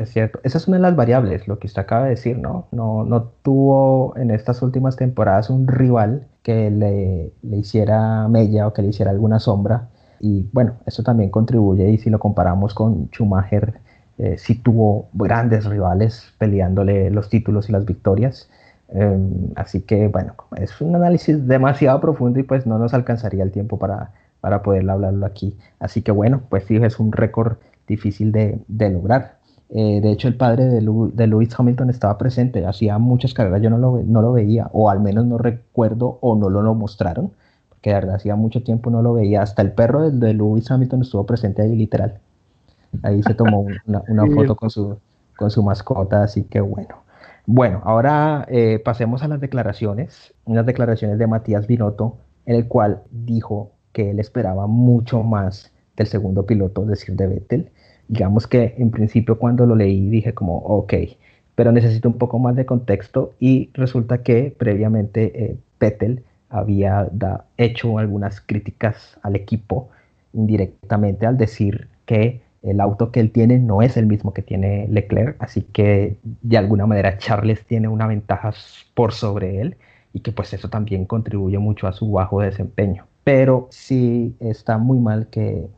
Es 0.00 0.14
cierto, 0.14 0.40
esa 0.44 0.56
es 0.56 0.66
una 0.66 0.78
de 0.78 0.82
las 0.82 0.96
variables, 0.96 1.46
lo 1.46 1.58
que 1.58 1.66
usted 1.66 1.82
acaba 1.82 2.04
de 2.04 2.10
decir, 2.10 2.38
¿no? 2.38 2.68
No, 2.72 3.32
tuvo 3.42 4.16
en 4.16 4.30
estas 4.30 4.62
últimas 4.62 4.96
temporadas 4.96 5.50
un 5.50 5.66
rival 5.66 6.26
que 6.42 6.70
le, 6.70 7.32
hiciera 7.54 8.26
mella 8.26 8.66
o 8.66 8.72
que 8.72 8.80
le 8.80 8.88
hiciera 8.88 9.10
alguna 9.10 9.40
sombra. 9.40 9.90
Y 10.18 10.48
bueno, 10.54 10.76
eso 10.86 11.02
también 11.02 11.28
contribuye 11.28 11.90
y 11.90 11.98
si 11.98 12.08
lo 12.08 12.18
comparamos 12.18 12.72
con 12.72 13.10
Schumacher, 13.10 13.74
eh, 14.16 14.38
sí 14.38 14.54
tuvo 14.54 15.10
grandes 15.12 15.66
rivales 15.66 16.32
peleándole 16.38 17.10
los 17.10 17.28
títulos 17.28 17.68
y 17.68 17.72
las 17.72 17.84
victorias. 17.84 18.48
Em, 18.88 19.50
así 19.54 19.82
que 19.82 20.08
bueno, 20.08 20.34
es 20.56 20.80
un 20.80 20.96
análisis 20.96 21.46
demasiado 21.46 22.00
profundo 22.00 22.38
y 22.40 22.42
pues 22.42 22.66
no 22.66 22.78
nos 22.78 22.94
alcanzaría 22.94 23.42
el 23.42 23.50
tiempo 23.52 23.78
para, 23.78 24.12
para 24.40 24.62
poder 24.62 24.88
hablarlo 24.88 25.26
aquí. 25.26 25.58
Así 25.78 26.00
que 26.00 26.10
bueno, 26.10 26.40
pues 26.48 26.64
sí, 26.64 26.76
es 26.76 26.98
un 26.98 27.12
récord 27.12 27.58
difícil 27.90 28.32
de, 28.32 28.90
lograr. 28.90 29.39
Eh, 29.72 30.00
de 30.00 30.10
hecho, 30.10 30.28
el 30.28 30.36
padre 30.36 30.66
de, 30.66 30.80
de, 30.80 31.26
Lewis 31.28 31.54
Hamilton 31.56 31.90
estaba 31.90 32.18
presente, 32.18 32.66
hacía 32.66 32.98
muchas 32.98 33.34
carreras, 33.34 33.62
yo 33.62 33.70
no 33.70 33.78
lo, 33.78 34.02
no 34.02 34.20
lo 34.20 34.32
veía, 34.32 34.68
o 34.72 34.90
al 34.90 35.00
menos 35.00 35.26
no 35.26 35.38
recuerdo, 35.38 36.18
o 36.20 36.34
no 36.34 36.50
lo, 36.50 36.74
mostraron, 36.74 37.30
porque 37.68 37.90
de 37.90 37.94
verdad 37.94 38.16
hacía 38.16 38.34
mucho 38.34 38.64
tiempo 38.64 38.90
no 38.90 39.00
lo 39.02 39.12
veía. 39.12 39.42
Hasta 39.42 39.62
el 39.62 39.72
perro 39.72 40.10
de, 40.10 40.26
de 40.26 40.34
Lewis 40.34 40.70
Hamilton 40.70 41.02
estuvo 41.02 41.24
presente 41.24 41.62
ahí, 41.62 41.76
literal. 41.76 42.18
Ahí 43.02 43.22
se 43.22 43.34
tomó 43.34 43.66
una, 43.86 44.02
una 44.08 44.26
foto 44.34 44.56
con 44.56 44.70
su, 44.70 44.98
con 45.36 45.50
su 45.50 45.62
mascota, 45.62 46.24
así 46.24 46.44
que 46.44 46.60
bueno. 46.60 46.96
Bueno, 47.46 47.80
ahora 47.84 48.44
eh, 48.48 48.80
pasemos 48.84 49.22
a 49.22 49.28
las 49.28 49.40
declaraciones, 49.40 50.34
unas 50.44 50.66
declaraciones 50.66 51.18
de 51.18 51.26
Matías 51.26 51.66
Binotto, 51.66 52.18
en 52.46 52.56
el 52.56 52.68
cual 52.68 53.02
dijo 53.10 53.72
que 53.92 54.10
él 54.10 54.20
esperaba 54.20 54.66
mucho 54.66 55.22
más 55.22 55.72
del 55.96 56.06
segundo 56.06 56.46
piloto, 56.46 56.82
es 56.82 56.88
decir, 56.88 57.16
de 57.16 57.26
Vettel. 57.26 57.70
Digamos 58.10 58.48
que 58.48 58.74
en 58.76 58.90
principio 58.90 59.38
cuando 59.38 59.66
lo 59.66 59.76
leí 59.76 60.10
dije 60.10 60.34
como, 60.34 60.56
ok, 60.56 60.94
pero 61.54 61.70
necesito 61.70 62.08
un 62.08 62.18
poco 62.18 62.40
más 62.40 62.56
de 62.56 62.66
contexto 62.66 63.34
y 63.38 63.70
resulta 63.72 64.24
que 64.24 64.52
previamente 64.58 65.44
eh, 65.44 65.56
Vettel 65.78 66.24
había 66.48 67.08
hecho 67.56 67.98
algunas 67.98 68.40
críticas 68.40 69.16
al 69.22 69.36
equipo 69.36 69.90
indirectamente 70.32 71.24
al 71.24 71.38
decir 71.38 71.86
que 72.04 72.40
el 72.62 72.80
auto 72.80 73.12
que 73.12 73.20
él 73.20 73.30
tiene 73.30 73.60
no 73.60 73.80
es 73.80 73.96
el 73.96 74.06
mismo 74.06 74.34
que 74.34 74.42
tiene 74.42 74.88
Leclerc, 74.88 75.36
así 75.38 75.62
que 75.62 76.16
de 76.24 76.58
alguna 76.58 76.86
manera 76.86 77.16
Charles 77.16 77.64
tiene 77.64 77.86
una 77.86 78.08
ventaja 78.08 78.52
por 78.94 79.12
sobre 79.12 79.60
él 79.60 79.76
y 80.12 80.18
que 80.18 80.32
pues 80.32 80.52
eso 80.52 80.68
también 80.68 81.04
contribuye 81.04 81.58
mucho 81.58 81.86
a 81.86 81.92
su 81.92 82.10
bajo 82.10 82.40
desempeño. 82.40 83.06
Pero 83.22 83.68
sí 83.70 84.34
está 84.40 84.78
muy 84.78 84.98
mal 84.98 85.28
que 85.28 85.68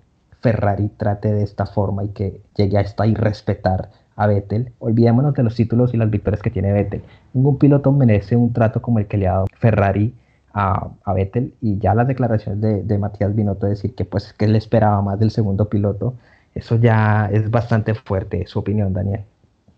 Ferrari 0.42 0.90
trate 0.96 1.32
de 1.32 1.42
esta 1.42 1.66
forma 1.66 2.04
y 2.04 2.08
que 2.08 2.40
llegue 2.56 2.78
hasta 2.78 3.06
irrespetar 3.06 3.90
a 4.16 4.26
Vettel. 4.26 4.72
Olvidémonos 4.78 5.34
de 5.34 5.42
los 5.42 5.54
títulos 5.54 5.94
y 5.94 5.96
las 5.96 6.10
victorias 6.10 6.42
que 6.42 6.50
tiene 6.50 6.72
Vettel. 6.72 7.02
Ningún 7.32 7.58
piloto 7.58 7.92
merece 7.92 8.36
un 8.36 8.52
trato 8.52 8.82
como 8.82 8.98
el 8.98 9.06
que 9.06 9.16
le 9.16 9.28
ha 9.28 9.32
dado 9.32 9.46
Ferrari 9.54 10.14
a, 10.52 10.90
a 11.04 11.12
Vettel 11.14 11.54
y 11.62 11.78
ya 11.78 11.94
las 11.94 12.06
declaraciones 12.06 12.60
de, 12.60 12.82
de 12.82 12.98
Matías 12.98 13.34
Binotto 13.34 13.66
decir 13.66 13.94
que 13.94 14.04
pues 14.04 14.34
que 14.34 14.44
él 14.44 14.56
esperaba 14.56 15.00
más 15.00 15.18
del 15.18 15.30
segundo 15.30 15.68
piloto 15.70 16.14
eso 16.54 16.76
ya 16.76 17.30
es 17.32 17.50
bastante 17.50 17.94
fuerte, 17.94 18.46
su 18.46 18.58
opinión, 18.58 18.92
Daniel. 18.92 19.24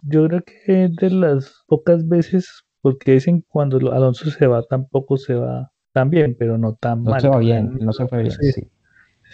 Yo 0.02 0.26
creo 0.26 0.42
que 0.42 0.88
de 0.88 1.10
las 1.10 1.64
pocas 1.66 2.06
veces, 2.06 2.64
porque 2.80 3.12
dicen 3.12 3.44
cuando 3.48 3.76
Alonso 3.92 4.30
se 4.30 4.46
va, 4.46 4.62
tampoco 4.62 5.16
se 5.16 5.34
va 5.34 5.70
tan 5.92 6.10
bien, 6.10 6.36
pero 6.38 6.58
no 6.58 6.74
tan 6.74 7.02
mal. 7.02 7.14
No 7.14 7.20
se 7.20 7.28
va 7.28 7.38
bien, 7.38 7.78
no 7.80 7.92
se 7.92 8.06
fue 8.06 8.22
bien, 8.22 8.32
sí. 8.32 8.52
sí. 8.52 8.68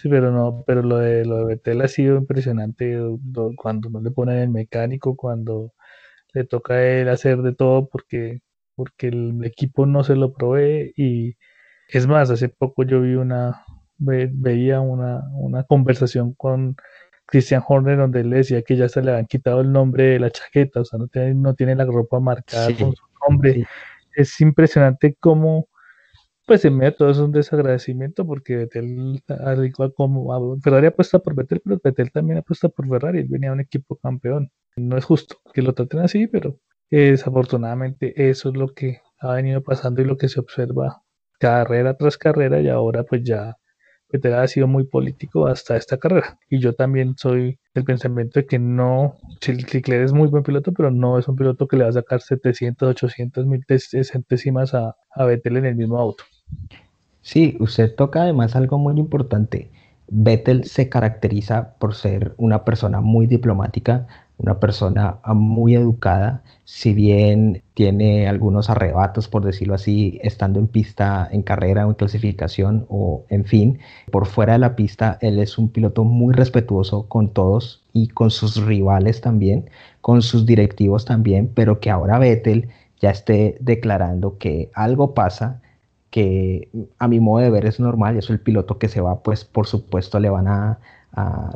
Pero 0.08 0.30
no, 0.30 0.64
pero 0.66 0.82
lo 0.82 0.98
de 0.98 1.24
lo 1.24 1.38
de 1.38 1.44
Betel 1.44 1.82
ha 1.82 1.88
sido 1.88 2.16
impresionante 2.16 2.98
cuando 3.56 3.90
no 3.90 4.00
le 4.00 4.10
ponen 4.10 4.38
el 4.38 4.48
mecánico, 4.48 5.16
cuando 5.16 5.72
le 6.32 6.44
toca 6.44 6.74
a 6.74 6.82
él 6.82 7.08
hacer 7.08 7.42
de 7.42 7.54
todo 7.54 7.88
porque, 7.88 8.40
porque 8.74 9.08
el 9.08 9.44
equipo 9.44 9.86
no 9.86 10.04
se 10.04 10.16
lo 10.16 10.32
provee 10.32 10.92
y 10.96 11.36
es 11.88 12.06
más, 12.06 12.30
hace 12.30 12.48
poco 12.48 12.84
yo 12.84 13.00
vi 13.00 13.14
una, 13.14 13.64
veía 13.98 14.80
una, 14.80 15.22
una 15.32 15.64
conversación 15.64 16.34
con 16.34 16.76
Christian 17.26 17.62
Horner 17.66 17.98
donde 17.98 18.20
él 18.20 18.30
decía 18.30 18.62
que 18.62 18.76
ya 18.76 18.88
se 18.88 19.02
le 19.02 19.12
habían 19.12 19.26
quitado 19.26 19.60
el 19.60 19.72
nombre 19.72 20.04
de 20.04 20.20
la 20.20 20.30
chaqueta, 20.30 20.80
o 20.80 20.84
sea, 20.84 20.98
no 20.98 21.08
tiene, 21.08 21.34
no 21.34 21.54
tiene 21.54 21.74
la 21.76 21.84
ropa 21.84 22.20
marcada 22.20 22.68
con 22.76 22.94
su 22.94 23.04
nombre. 23.28 23.66
Es 24.14 24.40
impresionante 24.40 25.16
cómo, 25.18 25.68
pues 26.50 26.64
en 26.64 26.76
medio 26.76 26.90
de 26.90 26.96
todo 26.96 27.10
es 27.10 27.18
un 27.18 27.30
desagradecimiento 27.30 28.26
porque 28.26 28.56
Vettel, 28.56 29.22
al 29.28 29.72
como 29.94 30.60
Ferrari 30.60 30.88
apuesta 30.88 31.20
por 31.20 31.36
Vettel, 31.36 31.60
pero 31.64 31.80
Vettel 31.80 32.10
también 32.10 32.38
apuesta 32.38 32.68
por 32.68 32.88
Ferrari, 32.88 33.20
él 33.20 33.28
venía 33.28 33.50
a 33.50 33.52
un 33.52 33.60
equipo 33.60 33.94
campeón. 33.94 34.50
No 34.74 34.96
es 34.96 35.04
justo 35.04 35.36
que 35.54 35.62
lo 35.62 35.74
traten 35.74 36.00
así, 36.00 36.26
pero 36.26 36.58
desafortunadamente 36.90 38.28
eso 38.28 38.48
es 38.48 38.56
lo 38.56 38.74
que 38.74 39.00
ha 39.20 39.34
venido 39.34 39.62
pasando 39.62 40.02
y 40.02 40.06
lo 40.06 40.16
que 40.16 40.28
se 40.28 40.40
observa 40.40 41.04
carrera 41.38 41.96
tras 41.96 42.18
carrera 42.18 42.60
y 42.60 42.68
ahora 42.68 43.04
pues 43.04 43.22
ya 43.22 43.56
Vettel 44.12 44.34
ha 44.34 44.48
sido 44.48 44.66
muy 44.66 44.88
político 44.88 45.46
hasta 45.46 45.76
esta 45.76 45.98
carrera. 45.98 46.36
Y 46.48 46.58
yo 46.58 46.74
también 46.74 47.14
soy 47.16 47.60
del 47.76 47.84
pensamiento 47.84 48.40
de 48.40 48.46
que 48.46 48.58
no, 48.58 49.18
Leclerc 49.46 50.04
es 50.04 50.12
muy 50.12 50.26
buen 50.26 50.42
piloto, 50.42 50.72
pero 50.72 50.90
no 50.90 51.16
es 51.16 51.28
un 51.28 51.36
piloto 51.36 51.68
que 51.68 51.76
le 51.76 51.84
va 51.84 51.90
a 51.90 51.92
sacar 51.92 52.20
700, 52.22 52.88
800 52.88 53.46
mil 53.46 53.64
centésimas 53.68 54.74
a, 54.74 54.96
a 55.14 55.24
Vettel 55.24 55.58
en 55.58 55.66
el 55.66 55.76
mismo 55.76 55.96
auto. 55.96 56.24
Sí, 57.22 57.56
usted 57.60 57.94
toca 57.94 58.22
además 58.22 58.56
algo 58.56 58.78
muy 58.78 58.98
importante. 58.98 59.70
Vettel 60.08 60.64
se 60.64 60.88
caracteriza 60.88 61.74
por 61.78 61.94
ser 61.94 62.34
una 62.36 62.64
persona 62.64 63.00
muy 63.00 63.26
diplomática, 63.26 64.08
una 64.38 64.58
persona 64.58 65.18
muy 65.26 65.74
educada, 65.74 66.42
si 66.64 66.94
bien 66.94 67.62
tiene 67.74 68.26
algunos 68.26 68.70
arrebatos, 68.70 69.28
por 69.28 69.44
decirlo 69.44 69.74
así, 69.74 70.18
estando 70.22 70.58
en 70.58 70.66
pista, 70.66 71.28
en 71.30 71.42
carrera 71.42 71.86
o 71.86 71.90
en 71.90 71.94
clasificación 71.94 72.86
o 72.88 73.24
en 73.28 73.44
fin, 73.44 73.78
por 74.10 74.26
fuera 74.26 74.54
de 74.54 74.60
la 74.60 74.76
pista, 74.76 75.18
él 75.20 75.38
es 75.38 75.58
un 75.58 75.68
piloto 75.68 76.04
muy 76.04 76.34
respetuoso 76.34 77.06
con 77.06 77.28
todos 77.32 77.84
y 77.92 78.08
con 78.08 78.30
sus 78.30 78.56
rivales 78.64 79.20
también, 79.20 79.68
con 80.00 80.22
sus 80.22 80.46
directivos 80.46 81.04
también, 81.04 81.50
pero 81.54 81.80
que 81.80 81.90
ahora 81.90 82.18
Vettel 82.18 82.68
ya 83.00 83.10
esté 83.10 83.56
declarando 83.60 84.38
que 84.38 84.70
algo 84.74 85.14
pasa 85.14 85.60
que 86.10 86.68
a 86.98 87.08
mi 87.08 87.20
modo 87.20 87.42
de 87.42 87.50
ver 87.50 87.66
es 87.66 87.80
normal, 87.80 88.16
y 88.16 88.18
eso 88.18 88.32
el 88.32 88.40
piloto 88.40 88.78
que 88.78 88.88
se 88.88 89.00
va, 89.00 89.22
pues 89.22 89.44
por 89.44 89.66
supuesto 89.66 90.18
le 90.20 90.30
van 90.30 90.48
a 90.48 90.78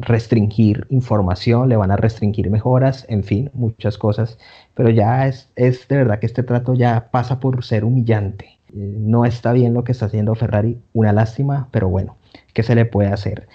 restringir 0.00 0.86
información, 0.90 1.68
le 1.68 1.76
van 1.76 1.90
a 1.90 1.96
restringir 1.96 2.50
mejoras, 2.50 3.06
en 3.08 3.22
fin, 3.22 3.50
muchas 3.54 3.98
cosas, 3.98 4.38
pero 4.74 4.90
ya 4.90 5.28
es, 5.28 5.48
es 5.54 5.86
de 5.88 5.96
verdad 5.98 6.18
que 6.18 6.26
este 6.26 6.42
trato 6.42 6.74
ya 6.74 7.08
pasa 7.12 7.38
por 7.38 7.64
ser 7.64 7.84
humillante. 7.84 8.58
Eh, 8.74 8.96
no 8.98 9.24
está 9.24 9.52
bien 9.52 9.72
lo 9.74 9.84
que 9.84 9.92
está 9.92 10.06
haciendo 10.06 10.34
Ferrari, 10.34 10.78
una 10.92 11.12
lástima, 11.12 11.68
pero 11.70 11.88
bueno, 11.88 12.16
¿qué 12.52 12.62
se 12.64 12.74
le 12.74 12.84
puede 12.84 13.10
hacer? 13.10 13.46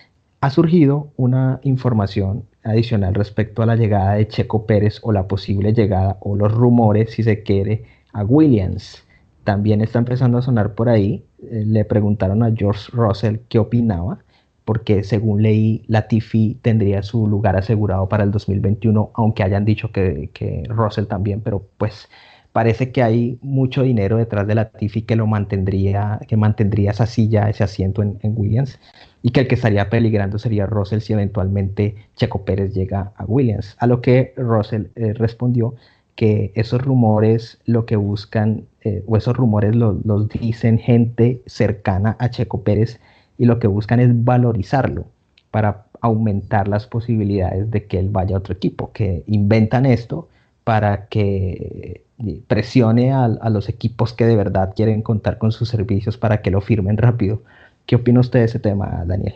Ha 0.42 0.50
surgido 0.50 1.12
una 1.18 1.60
información 1.64 2.46
adicional 2.64 3.14
respecto 3.14 3.62
a 3.62 3.66
la 3.66 3.76
llegada 3.76 4.14
de 4.14 4.28
Checo 4.28 4.66
Pérez 4.66 5.00
o 5.02 5.12
la 5.12 5.28
posible 5.28 5.74
llegada 5.74 6.18
o 6.22 6.38
los 6.38 6.54
rumores, 6.54 7.12
si 7.12 7.24
se 7.24 7.44
quiere, 7.44 7.84
a 8.14 8.24
Williams. 8.24 9.04
También 9.50 9.82
está 9.82 9.98
empezando 9.98 10.38
a 10.38 10.44
sonar 10.44 10.76
por 10.76 10.90
ahí. 10.90 11.26
Eh, 11.42 11.64
le 11.66 11.84
preguntaron 11.84 12.44
a 12.44 12.54
George 12.56 12.92
Russell 12.94 13.38
qué 13.50 13.58
opinaba 13.58 14.20
porque 14.64 15.04
según 15.04 15.42
leí, 15.42 15.84
Latifi 15.88 16.60
tendría 16.62 17.02
su 17.02 17.26
lugar 17.26 17.56
asegurado 17.56 18.08
para 18.08 18.24
el 18.24 18.30
2021, 18.30 19.10
aunque 19.16 19.42
hayan 19.42 19.66
dicho 19.66 19.92
que, 19.92 20.30
que 20.32 20.66
Russell 20.70 21.08
también, 21.08 21.42
pero 21.42 21.66
pues 21.80 22.08
parece 22.52 22.92
que 22.92 23.02
hay 23.02 23.40
mucho 23.42 23.82
dinero 23.82 24.18
detrás 24.18 24.46
de 24.46 24.54
Latifi 24.54 25.02
que 25.02 25.16
lo 25.16 25.26
mantendría, 25.26 26.20
que 26.28 26.38
mantendría 26.38 26.92
esa 26.92 27.08
silla, 27.08 27.50
ese 27.50 27.64
asiento 27.64 28.04
en, 28.04 28.20
Williams, 28.36 28.80
y 29.24 29.32
que 29.32 29.40
el 29.40 29.48
que 29.48 29.56
estaría 29.56 29.90
peligrando 29.90 30.38
sería 30.38 30.68
Russell 30.68 31.00
si 31.00 31.14
eventualmente 31.14 31.96
Checo 32.16 32.46
Pérez 32.46 32.72
llega 32.76 33.14
a 33.16 33.26
Williams. 33.26 33.76
A 33.80 33.88
lo 33.88 34.02
que 34.02 34.36
Russell 34.38 34.90
eh, 34.96 35.14
respondió 35.14 35.74
que 36.20 36.52
esos 36.54 36.82
rumores 36.82 37.62
lo 37.66 37.86
que 37.86 37.96
buscan, 37.96 38.66
eh, 38.82 39.06
o 39.08 39.16
esos 39.16 39.38
rumores 39.38 39.74
los 39.74 40.28
dicen 40.28 40.78
gente 40.78 41.42
cercana 41.46 42.18
a 42.20 42.30
Checo 42.30 42.62
Pérez 42.62 43.00
y 43.38 43.46
lo 43.46 43.58
que 43.60 43.68
buscan 43.68 44.02
es 44.02 44.26
valorizarlo 44.26 45.06
para 45.50 45.86
aumentar 46.02 46.68
las 46.68 46.88
posibilidades 46.88 47.72
de 47.72 47.86
que 47.86 48.00
él 48.00 48.10
vaya 48.10 48.36
a 48.36 48.40
otro 48.40 48.54
equipo, 48.54 48.92
que 48.92 49.24
inventan 49.28 49.86
esto 49.86 50.28
para 50.66 51.08
que 51.08 52.04
presione 52.48 53.14
a, 53.14 53.30
los 53.50 53.70
equipos 53.70 54.12
que 54.12 54.26
de 54.26 54.36
verdad 54.36 54.74
quieren 54.76 55.02
contar 55.02 55.38
con 55.38 55.54
sus 55.54 55.70
servicios 55.70 56.18
para 56.18 56.42
que 56.42 56.52
lo 56.52 56.60
firmen 56.60 56.98
rápido. 56.98 57.44
¿Qué 57.86 57.96
opina 57.96 58.20
usted 58.20 58.40
de 58.40 58.46
ese 58.46 58.60
tema, 58.60 59.06
Daniel? 59.08 59.36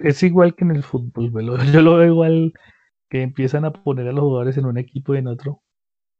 Es 0.00 0.22
igual 0.22 0.54
que 0.54 0.62
en 0.62 0.70
el 0.70 0.84
fútbol, 0.84 1.32
yo 1.72 1.82
lo 1.82 1.96
veo 1.96 2.06
igual 2.06 2.52
que 3.10 3.22
empiezan 3.22 3.64
a 3.64 3.72
poner 3.72 4.06
a 4.06 4.12
los 4.12 4.22
jugadores 4.22 4.56
en 4.58 4.66
un 4.66 4.78
equipo 4.78 5.16
y 5.16 5.18
en 5.18 5.26
otro, 5.26 5.63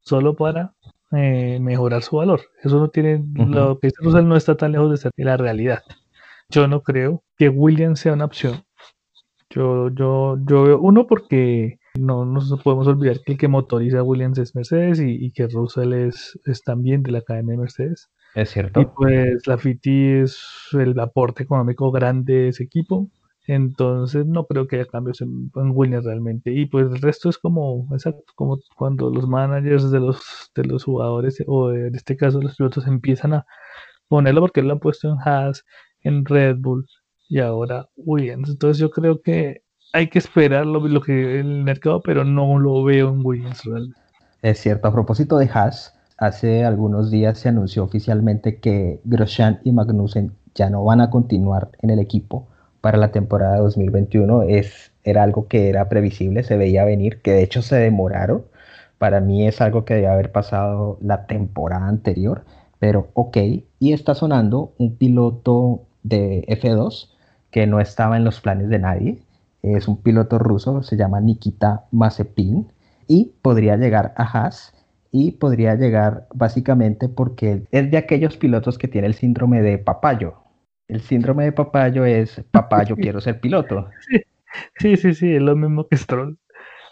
solo 0.04 0.34
para 0.36 0.74
eh, 1.12 1.58
mejorar 1.60 2.02
su 2.02 2.16
valor. 2.16 2.40
Eso 2.62 2.78
no 2.78 2.88
tiene, 2.88 3.24
lo 3.34 3.78
que 3.78 3.88
dice 3.88 4.22
no 4.22 4.36
está 4.36 4.56
tan 4.56 4.72
lejos 4.72 4.90
de 4.90 4.96
ser 4.96 5.12
la 5.16 5.36
realidad. 5.36 5.82
Yo 6.48 6.68
no 6.68 6.82
creo 6.82 7.22
que 7.36 7.48
Williams 7.48 8.00
sea 8.00 8.12
una 8.12 8.24
opción. 8.24 8.62
Yo, 9.50 9.88
yo, 9.90 10.36
yo 10.46 10.64
veo 10.64 10.80
uno 10.80 11.06
porque 11.06 11.78
no 11.98 12.24
nos 12.24 12.50
podemos 12.62 12.86
olvidar 12.88 13.20
que 13.20 13.32
el 13.32 13.38
que 13.38 13.48
motoriza 13.48 14.00
a 14.00 14.02
Williams 14.02 14.38
es 14.38 14.54
Mercedes 14.54 15.00
y, 15.00 15.30
que 15.32 15.46
Russell 15.46 15.92
es, 15.92 16.38
es, 16.44 16.62
también 16.62 17.02
de 17.02 17.12
la 17.12 17.22
cadena 17.22 17.52
de 17.52 17.58
Mercedes. 17.58 18.10
Es 18.34 18.50
cierto. 18.50 18.80
Y 18.80 18.86
pues 18.86 19.46
la 19.46 19.58
FITI 19.58 20.22
es 20.22 20.42
el 20.72 20.98
aporte 20.98 21.44
económico 21.44 21.92
grande 21.92 22.34
de 22.34 22.48
ese 22.48 22.64
equipo. 22.64 23.08
Entonces 23.46 24.24
no 24.26 24.46
creo 24.46 24.66
que 24.66 24.76
haya 24.76 24.86
cambios 24.86 25.20
en, 25.20 25.50
Williams 25.54 26.04
realmente. 26.04 26.52
Y 26.52 26.66
pues 26.66 26.86
el 26.86 27.00
resto 27.00 27.28
es 27.28 27.38
como, 27.38 27.86
exacto, 27.92 28.24
como 28.34 28.58
cuando 28.76 29.10
los 29.10 29.28
managers 29.28 29.90
de 29.90 30.00
los, 30.00 30.50
de 30.54 30.64
los 30.64 30.84
jugadores, 30.84 31.42
o 31.46 31.72
en 31.72 31.94
este 31.94 32.16
caso 32.16 32.40
los 32.40 32.56
pilotos, 32.56 32.86
empiezan 32.86 33.34
a 33.34 33.46
ponerlo 34.08 34.40
porque 34.40 34.62
lo 34.62 34.72
han 34.72 34.80
puesto 34.80 35.08
en 35.10 35.18
Haas, 35.24 35.64
en 36.00 36.24
Red 36.24 36.56
Bull 36.58 36.86
y 37.28 37.40
ahora 37.40 37.88
Williams. 37.96 38.48
Entonces 38.50 38.78
yo 38.78 38.90
creo 38.90 39.20
que 39.20 39.62
hay 39.92 40.08
que 40.08 40.18
esperar 40.18 40.66
lo, 40.66 40.86
lo 40.88 41.00
que 41.02 41.38
el 41.40 41.64
mercado, 41.64 42.00
pero 42.02 42.24
no 42.24 42.58
lo 42.58 42.82
veo 42.82 43.10
en 43.10 43.20
Williams 43.24 43.62
realmente. 43.64 44.00
Es 44.42 44.58
cierto, 44.58 44.88
a 44.88 44.92
propósito 44.92 45.38
de 45.38 45.50
Haas, 45.52 45.94
hace 46.16 46.64
algunos 46.64 47.10
días 47.10 47.38
se 47.38 47.48
anunció 47.50 47.84
oficialmente 47.84 48.58
que 48.58 49.00
Grosjean 49.04 49.60
y 49.64 49.72
Magnussen 49.72 50.32
ya 50.54 50.70
no 50.70 50.84
van 50.84 51.00
a 51.00 51.10
continuar 51.10 51.70
en 51.80 51.90
el 51.90 51.98
equipo 51.98 52.48
para 52.84 52.98
la 52.98 53.12
temporada 53.12 53.56
2021. 53.60 54.42
Es, 54.42 54.92
era 55.04 55.22
algo 55.22 55.48
que 55.48 55.70
era 55.70 55.88
previsible, 55.88 56.42
se 56.42 56.58
veía 56.58 56.84
venir, 56.84 57.22
que 57.22 57.32
de 57.32 57.42
hecho 57.42 57.62
se 57.62 57.76
demoraron. 57.76 58.44
Para 58.98 59.20
mí 59.20 59.48
es 59.48 59.62
algo 59.62 59.86
que 59.86 59.94
debe 59.94 60.08
haber 60.08 60.32
pasado 60.32 60.98
la 61.00 61.24
temporada 61.24 61.88
anterior, 61.88 62.44
pero 62.78 63.08
ok. 63.14 63.38
Y 63.78 63.94
está 63.94 64.14
sonando 64.14 64.74
un 64.76 64.96
piloto 64.96 65.86
de 66.02 66.44
F2 66.46 67.08
que 67.50 67.66
no 67.66 67.80
estaba 67.80 68.18
en 68.18 68.24
los 68.24 68.42
planes 68.42 68.68
de 68.68 68.78
nadie. 68.78 69.22
Es 69.62 69.88
un 69.88 70.02
piloto 70.02 70.38
ruso, 70.38 70.82
se 70.82 70.98
llama 70.98 71.22
Nikita 71.22 71.86
Mazepin 71.90 72.70
y 73.08 73.32
podría 73.40 73.78
llegar 73.78 74.12
a 74.18 74.24
Haas 74.24 74.74
y 75.10 75.30
podría 75.30 75.74
llegar 75.74 76.26
básicamente 76.34 77.08
porque 77.08 77.62
es 77.70 77.90
de 77.90 77.96
aquellos 77.96 78.36
pilotos 78.36 78.76
que 78.76 78.88
tiene 78.88 79.06
el 79.06 79.14
síndrome 79.14 79.62
de 79.62 79.78
papayo. 79.78 80.43
El 80.94 81.00
síndrome 81.00 81.42
de 81.42 81.50
papayo 81.50 82.04
es 82.04 82.40
papayo 82.52 82.94
quiero 82.96 83.20
ser 83.20 83.40
piloto. 83.40 83.88
Sí, 84.76 84.96
sí, 84.96 85.12
sí, 85.12 85.34
es 85.34 85.42
lo 85.42 85.56
mismo 85.56 85.88
que 85.88 85.96
Stroll. 85.96 86.38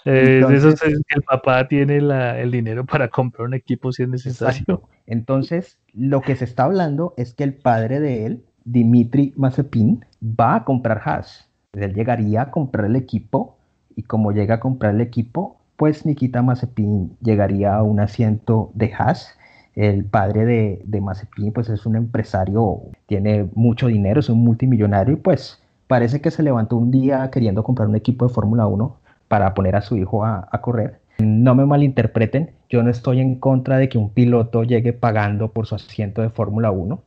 Eh, 0.04 0.42
eso 0.50 0.70
es 0.70 0.80
que 0.80 1.14
el 1.14 1.22
papá 1.22 1.68
tiene 1.68 1.98
el 1.98 2.50
dinero 2.50 2.84
para 2.84 3.06
comprar 3.06 3.46
un 3.46 3.54
equipo 3.54 3.92
si 3.92 4.02
es 4.02 4.08
necesario. 4.08 4.82
Entonces, 5.06 5.78
lo 5.94 6.20
que 6.20 6.34
se 6.34 6.44
está 6.44 6.64
hablando 6.64 7.14
es 7.16 7.32
que 7.32 7.44
el 7.44 7.54
padre 7.54 8.00
de 8.00 8.26
él, 8.26 8.44
Dimitri 8.64 9.32
Mazepin, 9.36 10.04
va 10.20 10.56
a 10.56 10.64
comprar 10.64 11.02
Haas. 11.04 11.48
Él 11.72 11.94
llegaría 11.94 12.42
a 12.42 12.50
comprar 12.50 12.86
el 12.86 12.96
equipo 12.96 13.56
y 13.94 14.02
como 14.02 14.32
llega 14.32 14.56
a 14.56 14.60
comprar 14.60 14.96
el 14.96 15.00
equipo, 15.00 15.60
pues 15.76 16.04
Nikita 16.04 16.42
Mazepin 16.42 17.16
llegaría 17.20 17.76
a 17.76 17.84
un 17.84 18.00
asiento 18.00 18.72
de 18.74 18.92
Haas. 18.92 19.38
El 19.74 20.04
padre 20.04 20.44
de, 20.44 20.82
de 20.84 21.00
Mazepin 21.00 21.52
pues 21.52 21.68
es 21.68 21.86
un 21.86 21.96
empresario, 21.96 22.82
tiene 23.06 23.48
mucho 23.54 23.86
dinero, 23.86 24.20
es 24.20 24.28
un 24.28 24.44
multimillonario 24.44 25.14
y 25.14 25.16
pues 25.16 25.62
parece 25.86 26.20
que 26.20 26.30
se 26.30 26.42
levantó 26.42 26.76
un 26.76 26.90
día 26.90 27.30
queriendo 27.30 27.64
comprar 27.64 27.88
un 27.88 27.96
equipo 27.96 28.26
de 28.26 28.34
Fórmula 28.34 28.66
1 28.66 28.96
para 29.28 29.54
poner 29.54 29.76
a 29.76 29.82
su 29.82 29.96
hijo 29.96 30.24
a, 30.24 30.48
a 30.50 30.60
correr. 30.60 31.00
No 31.18 31.54
me 31.54 31.64
malinterpreten, 31.64 32.50
yo 32.68 32.82
no 32.82 32.90
estoy 32.90 33.20
en 33.20 33.36
contra 33.36 33.78
de 33.78 33.88
que 33.88 33.98
un 33.98 34.10
piloto 34.10 34.64
llegue 34.64 34.92
pagando 34.92 35.52
por 35.52 35.66
su 35.66 35.74
asiento 35.74 36.20
de 36.20 36.30
Fórmula 36.30 36.70
1, 36.70 37.02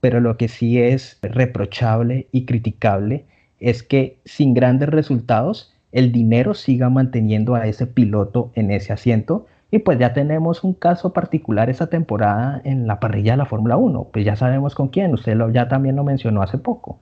pero 0.00 0.20
lo 0.20 0.36
que 0.36 0.48
sí 0.48 0.80
es 0.80 1.18
reprochable 1.22 2.26
y 2.32 2.44
criticable 2.46 3.26
es 3.60 3.82
que 3.82 4.18
sin 4.24 4.54
grandes 4.54 4.88
resultados 4.88 5.74
el 5.92 6.12
dinero 6.12 6.54
siga 6.54 6.88
manteniendo 6.88 7.54
a 7.54 7.66
ese 7.66 7.86
piloto 7.86 8.50
en 8.54 8.70
ese 8.70 8.92
asiento. 8.92 9.46
Y 9.70 9.80
pues 9.80 9.98
ya 9.98 10.12
tenemos 10.12 10.64
un 10.64 10.74
caso 10.74 11.12
particular 11.12 11.70
esta 11.70 11.86
temporada 11.86 12.60
en 12.64 12.86
la 12.86 12.98
parrilla 12.98 13.32
de 13.32 13.38
la 13.38 13.46
Fórmula 13.46 13.76
1. 13.76 14.08
Pues 14.12 14.24
ya 14.24 14.36
sabemos 14.36 14.74
con 14.74 14.88
quién, 14.88 15.14
usted 15.14 15.36
lo, 15.36 15.50
ya 15.50 15.68
también 15.68 15.96
lo 15.96 16.04
mencionó 16.04 16.42
hace 16.42 16.58
poco. 16.58 16.98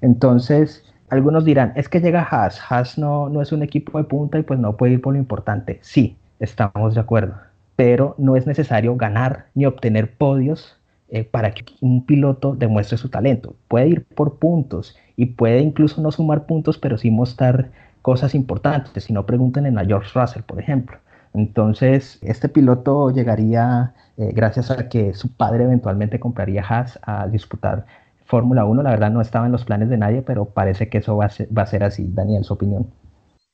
Entonces, 0.00 0.84
algunos 1.08 1.44
dirán, 1.44 1.72
es 1.76 1.88
que 1.88 2.00
llega 2.00 2.26
Haas, 2.28 2.60
Haas 2.68 2.98
no, 2.98 3.28
no 3.28 3.42
es 3.42 3.52
un 3.52 3.62
equipo 3.62 3.98
de 3.98 4.04
punta 4.04 4.38
y 4.38 4.42
pues 4.42 4.58
no 4.58 4.76
puede 4.76 4.94
ir 4.94 5.00
por 5.00 5.12
lo 5.12 5.18
importante. 5.18 5.78
Sí, 5.82 6.16
estamos 6.40 6.94
de 6.94 7.00
acuerdo, 7.00 7.34
pero 7.76 8.14
no 8.18 8.36
es 8.36 8.46
necesario 8.46 8.96
ganar 8.96 9.46
ni 9.54 9.66
obtener 9.66 10.16
podios 10.16 10.76
eh, 11.08 11.22
para 11.22 11.52
que 11.52 11.64
un 11.80 12.04
piloto 12.04 12.56
demuestre 12.56 12.98
su 12.98 13.08
talento. 13.08 13.54
Puede 13.68 13.88
ir 13.88 14.04
por 14.04 14.38
puntos 14.38 14.96
y 15.16 15.26
puede 15.26 15.60
incluso 15.60 16.00
no 16.02 16.10
sumar 16.10 16.46
puntos, 16.46 16.78
pero 16.78 16.98
sí 16.98 17.10
mostrar 17.10 17.70
cosas 18.02 18.34
importantes. 18.34 19.04
Si 19.04 19.12
no, 19.12 19.26
pregunten 19.26 19.78
a 19.78 19.84
George 19.84 20.10
Russell, 20.18 20.42
por 20.42 20.58
ejemplo. 20.58 20.98
Entonces, 21.36 22.18
este 22.22 22.48
piloto 22.48 23.10
llegaría, 23.10 23.94
eh, 24.16 24.32
gracias 24.32 24.70
a 24.70 24.88
que 24.88 25.12
su 25.12 25.36
padre 25.36 25.64
eventualmente 25.64 26.18
compraría 26.18 26.64
Haas 26.66 26.98
a 27.02 27.26
disputar 27.26 27.84
Fórmula 28.24 28.64
1. 28.64 28.82
La 28.82 28.90
verdad 28.90 29.10
no 29.10 29.20
estaba 29.20 29.44
en 29.44 29.52
los 29.52 29.66
planes 29.66 29.90
de 29.90 29.98
nadie, 29.98 30.22
pero 30.22 30.46
parece 30.46 30.88
que 30.88 30.98
eso 30.98 31.16
va 31.16 31.26
a 31.26 31.66
ser, 31.66 31.84
así. 31.84 32.08
Daniel, 32.08 32.42
su 32.42 32.54
opinión. 32.54 32.90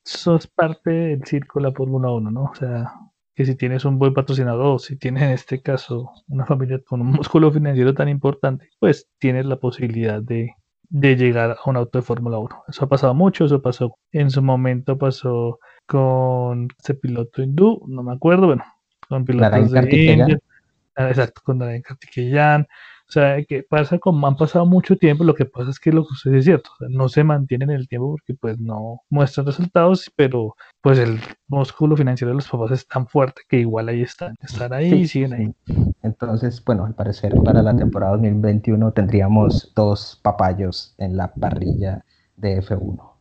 Eso 0.05 0.37
es 0.37 0.47
parte 0.47 0.91
del 0.91 1.25
círculo 1.25 1.67
de 1.67 1.73
la 1.73 1.77
Fórmula 1.77 2.13
1, 2.13 2.31
¿no? 2.31 2.45
O 2.45 2.55
sea, 2.55 2.93
que 3.35 3.45
si 3.45 3.57
tienes 3.57 3.85
un 3.85 3.99
buen 3.99 4.15
patrocinador, 4.15 4.81
si 4.81 4.97
tienes 4.97 5.25
en 5.25 5.31
este 5.31 5.61
caso 5.61 6.13
una 6.29 6.47
familia 6.47 6.81
con 6.87 7.01
un 7.01 7.09
músculo 7.13 7.51
financiero 7.51 7.95
tan 7.95 8.09
importante, 8.09 8.69
pues 8.79 9.09
tienes 9.19 9.47
la 9.47 9.57
posibilidad 9.57 10.23
de, 10.23 10.55
llegar 10.91 11.53
a 11.53 11.71
un 11.71 11.77
auto 11.77 11.99
de 11.99 12.03
Fórmula 12.03 12.39
1. 12.39 12.65
Eso 12.69 12.85
ha 12.85 12.89
pasado 12.89 13.15
mucho, 13.15 13.47
eso 13.47 13.61
pasó 13.61 13.97
en 14.13 14.31
su 14.31 14.41
momento, 14.41 14.99
pasó 14.99 15.59
con 15.87 16.69
ese 16.79 16.95
piloto 16.95 17.43
hindú, 17.43 17.83
no 17.87 18.03
me 18.03 18.13
acuerdo, 18.13 18.47
bueno, 18.47 18.65
con 19.09 19.25
pilotos 19.25 19.71
de 19.71 19.97
India, 19.97 20.39
ah, 20.97 21.09
exacto, 21.09 21.41
con 21.45 21.59
Narayan 21.59 21.83
Kartikeyan, 21.83 22.67
o 23.09 23.13
sea, 23.13 23.45
que 23.45 23.63
pasa 23.63 23.99
como 23.99 24.27
han 24.27 24.37
pasado 24.37 24.65
mucho 24.65 24.97
tiempo, 24.97 25.23
lo 25.23 25.35
que 25.35 25.45
pasa 25.45 25.69
es 25.69 25.79
que 25.79 25.93
lo 25.93 26.03
que 26.03 26.15
usted 26.15 26.33
es 26.33 26.47
cierto, 26.47 26.71
no 26.89 27.11
se 27.11 27.23
mantienen 27.23 27.69
en 27.69 27.77
el 27.77 27.87
tiempo 27.87 28.13
porque 28.13 28.33
pues 28.33 28.59
no 28.59 29.03
muestran 29.11 29.45
resultados, 29.45 30.11
pero 30.17 30.57
pues 30.81 30.99
el 30.99 31.21
músculo 31.47 31.95
financiero 31.95 32.31
de 32.31 32.37
los 32.37 32.49
papás 32.49 32.71
es 32.71 32.89
tan 32.89 33.07
fuerte 33.07 33.43
que 33.47 33.59
igual 33.59 33.91
ahí 33.91 34.01
están, 34.01 34.35
están 34.41 34.73
ahí 34.73 34.95
y 34.95 35.07
siguen 35.07 35.35
ahí. 35.35 35.55
Entonces, 36.03 36.65
bueno, 36.65 36.87
al 36.87 36.95
parecer 36.95 37.35
para 37.45 37.61
la 37.61 37.77
temporada 37.77 38.13
2021 38.13 38.93
tendríamos 38.93 39.75
dos 39.75 40.19
papayos 40.23 40.95
en 40.97 41.19
la 41.19 41.35
parrilla 41.35 42.07
de 42.37 42.63
F1. 42.63 43.12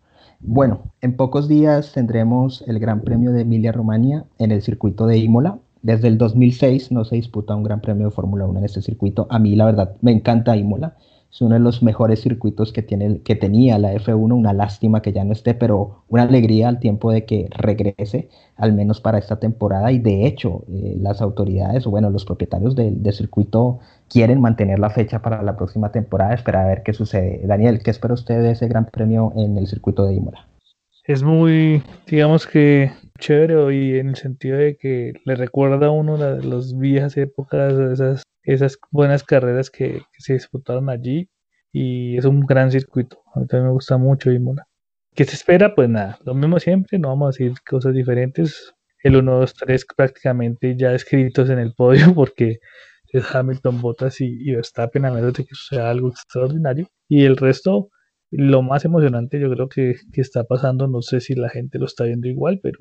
Bueno, 0.44 0.92
en 1.02 1.16
pocos 1.16 1.48
días 1.48 1.94
tendremos 1.94 2.64
el 2.68 2.80
Gran 2.80 3.02
Premio 3.02 3.32
de 3.32 3.42
Emilia 3.42 3.72
Romagna 3.72 4.26
en 4.40 4.52
el 4.52 4.62
circuito 4.62 5.06
de 5.08 5.18
Imola, 5.18 5.60
desde 5.82 6.08
el 6.10 6.18
2006 6.18 6.92
no 6.92 7.04
se 7.06 7.16
disputa 7.16 7.56
un 7.56 7.64
gran 7.64 7.82
premio 7.82 8.06
de 8.06 8.12
Fórmula 8.12 8.46
1 8.46 8.60
en 8.60 8.66
este 8.66 8.82
circuito. 8.82 9.26
A 9.30 9.40
mí, 9.40 9.56
la 9.56 9.66
verdad, 9.66 9.96
me 10.02 10.12
encanta 10.12 10.56
Imola. 10.56 10.96
Es 11.32 11.42
uno 11.42 11.56
de 11.56 11.62
los 11.62 11.82
mejores 11.82 12.22
circuitos 12.22 12.74
que, 12.74 12.84
tiene, 12.84 13.22
que 13.22 13.36
tenía 13.36 13.80
la 13.80 13.94
F1. 13.94 14.34
Una 14.34 14.54
lástima 14.54 15.02
que 15.02 15.14
ya 15.14 15.24
no 15.24 15.32
esté, 15.32 15.56
pero 15.56 16.04
una 16.10 16.24
alegría 16.24 16.68
al 16.68 16.80
tiempo 16.80 17.12
de 17.12 17.26
que 17.26 17.48
regrese, 17.52 18.30
al 18.58 18.74
menos 18.74 19.02
para 19.02 19.18
esta 19.18 19.40
temporada. 19.40 19.92
Y 19.92 19.98
de 19.98 20.28
hecho, 20.28 20.64
eh, 20.68 20.98
las 21.00 21.22
autoridades, 21.22 21.88
o 21.88 21.90
bueno, 21.90 22.12
los 22.12 22.26
propietarios 22.26 22.76
del 22.76 23.02
circuito 23.14 23.80
quieren 24.12 24.42
mantener 24.42 24.80
la 24.80 24.90
fecha 24.90 25.22
para 25.22 25.42
la 25.42 25.56
próxima 25.56 25.92
temporada. 25.92 26.34
Espera 26.34 26.64
a 26.64 26.68
ver 26.68 26.84
qué 26.84 26.94
sucede. 26.94 27.42
Daniel, 27.46 27.82
¿qué 27.84 27.92
espera 27.92 28.14
usted 28.14 28.42
de 28.42 28.52
ese 28.52 28.68
gran 28.68 28.86
premio 28.86 29.32
en 29.36 29.58
el 29.58 29.68
circuito 29.68 30.06
de 30.06 30.16
Imola? 30.16 30.48
Es 31.06 31.24
muy, 31.24 31.82
digamos 32.06 32.46
que 32.46 32.92
chévere 33.20 33.76
y 33.76 34.00
en 34.00 34.10
el 34.10 34.16
sentido 34.16 34.58
de 34.58 34.78
que 34.78 35.14
le 35.26 35.36
recuerda 35.36 35.88
a 35.88 35.92
uno 35.92 36.18
de 36.18 36.44
las 36.44 36.78
viejas 36.78 37.18
épocas, 37.18 37.74
esas, 37.74 38.24
esas 38.44 38.78
buenas 38.92 39.24
carreras 39.24 39.70
que, 39.70 40.02
se 40.18 40.34
disputaron 40.34 40.90
allí 40.90 41.30
y 41.72 42.18
es 42.18 42.26
un 42.26 42.42
gran 42.42 42.72
circuito. 42.72 43.24
A 43.34 43.40
mí 43.40 43.48
también 43.48 43.68
me 43.68 43.74
gusta 43.74 43.98
mucho 43.98 44.32
Imola. 44.32 44.68
¿Qué 45.16 45.26
se 45.26 45.36
espera? 45.36 45.74
Pues 45.74 45.90
nada, 45.90 46.20
lo 46.24 46.34
mismo 46.34 46.60
siempre, 46.60 47.00
no 47.00 47.10
vamos 47.10 47.28
a 47.28 47.30
decir 47.30 47.58
cosas 47.68 47.94
diferentes. 47.94 48.74
El 49.04 49.16
1, 49.16 49.40
2, 49.40 49.54
3 49.56 49.86
prácticamente 49.98 50.76
ya 50.78 50.94
escritos 50.94 51.50
en 51.50 51.60
el 51.60 51.74
podio 51.74 52.14
porque 52.16 52.60
es 53.12 53.36
Hamilton, 53.36 53.82
Bottas 53.82 54.22
y, 54.22 54.26
y 54.26 54.56
Verstappen 54.56 55.06
a 55.06 55.12
menos 55.12 55.34
de 55.34 55.46
que 55.46 55.56
sea 55.56 55.90
algo 55.90 56.10
extraordinario. 56.10 56.88
Y 57.08 57.26
el 57.26 57.38
resto, 57.38 57.90
lo 58.32 58.62
más 58.62 58.86
emocionante 58.86 59.40
yo 59.40 59.52
creo 59.52 59.70
que, 59.70 59.96
que 60.14 60.22
está 60.22 60.46
pasando, 60.46 60.88
no 60.88 61.02
sé 61.02 61.20
si 61.20 61.36
la 61.36 61.50
gente 61.50 61.80
lo 61.80 61.86
está 61.86 62.06
viendo 62.06 62.28
igual, 62.28 62.60
pero 62.64 62.80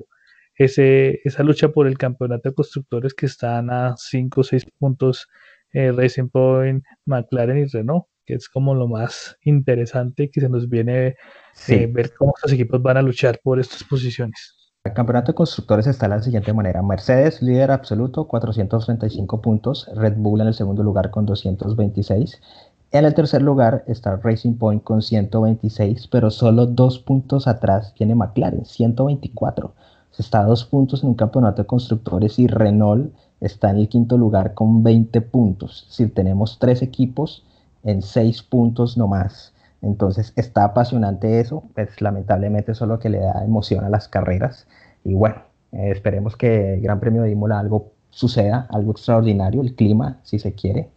ese, 0.55 1.21
esa 1.23 1.43
lucha 1.43 1.69
por 1.69 1.87
el 1.87 1.97
campeonato 1.97 2.49
de 2.49 2.55
constructores 2.55 3.13
que 3.13 3.25
están 3.25 3.69
a 3.71 3.95
5 3.97 4.41
o 4.41 4.43
6 4.43 4.65
puntos 4.77 5.27
eh, 5.73 5.91
Racing 5.91 6.29
Point, 6.29 6.83
McLaren 7.05 7.57
y 7.57 7.65
Renault, 7.65 8.05
que 8.25 8.35
es 8.35 8.49
como 8.49 8.75
lo 8.75 8.87
más 8.87 9.37
interesante 9.43 10.29
que 10.29 10.41
se 10.41 10.49
nos 10.49 10.69
viene 10.69 11.15
eh, 11.67 11.87
ver 11.91 12.13
cómo 12.13 12.33
estos 12.35 12.53
equipos 12.53 12.81
van 12.81 12.97
a 12.97 13.01
luchar 13.01 13.39
por 13.43 13.59
estas 13.59 13.83
posiciones. 13.83 14.60
El 14.83 14.93
campeonato 14.93 15.31
de 15.31 15.35
constructores 15.35 15.87
está 15.87 16.07
de 16.07 16.15
la 16.15 16.23
siguiente 16.23 16.53
manera. 16.53 16.81
Mercedes, 16.81 17.41
líder 17.41 17.71
absoluto, 17.71 18.27
435 18.27 19.41
puntos. 19.41 19.89
Red 19.95 20.15
Bull 20.17 20.41
en 20.41 20.47
el 20.47 20.53
segundo 20.53 20.83
lugar 20.83 21.11
con 21.11 21.25
226. 21.25 22.41
En 22.91 23.05
el 23.05 23.13
tercer 23.13 23.41
lugar 23.41 23.83
está 23.87 24.15
Racing 24.17 24.55
Point 24.55 24.83
con 24.83 25.01
126, 25.01 26.07
pero 26.07 26.31
solo 26.31 26.65
dos 26.65 26.99
puntos 26.99 27.47
atrás 27.47 27.93
tiene 27.95 28.15
McLaren, 28.15 28.65
124 28.65 29.73
está 30.17 30.41
a 30.41 30.45
dos 30.45 30.65
puntos 30.65 31.03
en 31.03 31.09
un 31.09 31.15
campeonato 31.15 31.61
de 31.61 31.67
constructores 31.67 32.37
y 32.39 32.47
Renault 32.47 33.13
está 33.39 33.69
en 33.71 33.77
el 33.77 33.89
quinto 33.89 34.17
lugar 34.17 34.53
con 34.53 34.83
20 34.83 35.21
puntos. 35.21 35.85
Si 35.89 36.07
tenemos 36.07 36.59
tres 36.59 36.81
equipos 36.81 37.43
en 37.83 38.01
seis 38.01 38.43
puntos 38.43 38.97
nomás. 38.97 39.50
Entonces 39.81 40.33
está 40.35 40.63
apasionante 40.63 41.39
eso, 41.39 41.63
pues 41.73 42.01
lamentablemente 42.01 42.73
eso 42.73 42.85
es 42.85 42.89
lo 42.89 42.99
que 42.99 43.09
le 43.09 43.19
da 43.19 43.43
emoción 43.43 43.83
a 43.83 43.89
las 43.89 44.07
carreras. 44.07 44.67
Y 45.03 45.13
bueno, 45.13 45.37
eh, 45.71 45.91
esperemos 45.91 46.37
que 46.37 46.75
el 46.75 46.81
Gran 46.81 46.99
Premio 46.99 47.23
de 47.23 47.31
Imola 47.31 47.59
algo 47.59 47.91
suceda, 48.11 48.67
algo 48.71 48.91
extraordinario, 48.91 49.61
el 49.61 49.75
clima, 49.75 50.19
si 50.23 50.37
se 50.39 50.53
quiere, 50.53 50.89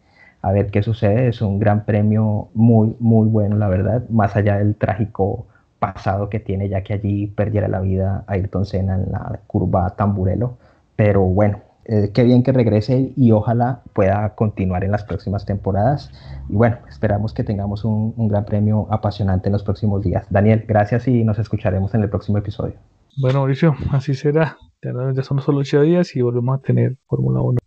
a 0.42 0.52
ver 0.52 0.70
qué 0.70 0.82
sucede. 0.82 1.28
Es 1.28 1.40
un 1.42 1.58
gran 1.58 1.84
premio 1.86 2.48
muy, 2.54 2.96
muy 3.00 3.28
bueno, 3.28 3.56
la 3.56 3.68
verdad, 3.68 4.08
más 4.10 4.36
allá 4.36 4.58
del 4.58 4.74
trágico 4.76 5.46
pasado 5.78 6.28
que 6.30 6.40
tiene, 6.40 6.68
ya 6.68 6.82
que 6.82 6.94
allí 6.94 7.26
perdiera 7.28 7.68
la 7.68 7.80
vida 7.80 8.24
Ayrton 8.26 8.66
Senna 8.66 8.94
en 8.96 9.12
la 9.12 9.40
curva 9.46 9.90
Tamburelo. 9.96 10.58
Pero 10.96 11.22
bueno, 11.22 11.60
eh, 11.86 12.10
qué 12.14 12.22
bien 12.24 12.42
que 12.42 12.52
regrese 12.52 13.12
y 13.16 13.32
ojalá 13.32 13.82
pueda 13.92 14.34
continuar 14.34 14.84
en 14.84 14.90
las 14.90 15.04
próximas 15.04 15.44
temporadas. 15.44 16.10
Y 16.48 16.54
bueno, 16.54 16.78
esperamos 16.88 17.34
que 17.34 17.44
tengamos 17.44 17.84
un, 17.84 18.14
gran 18.28 18.44
premio 18.44 18.86
apasionante 18.90 19.48
en 19.48 19.52
los 19.52 19.62
próximos 19.62 20.02
días. 20.02 20.26
Daniel, 20.30 20.64
gracias 20.66 21.08
y 21.08 21.24
nos 21.24 21.38
escucharemos 21.38 21.94
en 21.94 22.02
el 22.02 22.10
próximo 22.10 22.38
episodio. 22.38 22.74
Bueno, 23.20 23.40
Mauricio, 23.40 23.74
así 23.92 24.14
será. 24.14 24.56
Ya 24.82 25.22
son 25.22 25.40
solo 25.40 25.58
ocho 25.58 25.80
días 25.80 26.14
y 26.14 26.22
volvemos 26.22 26.58
a 26.58 26.62
tener 26.62 26.96
Fórmula 27.06 27.40
1. 27.40 27.63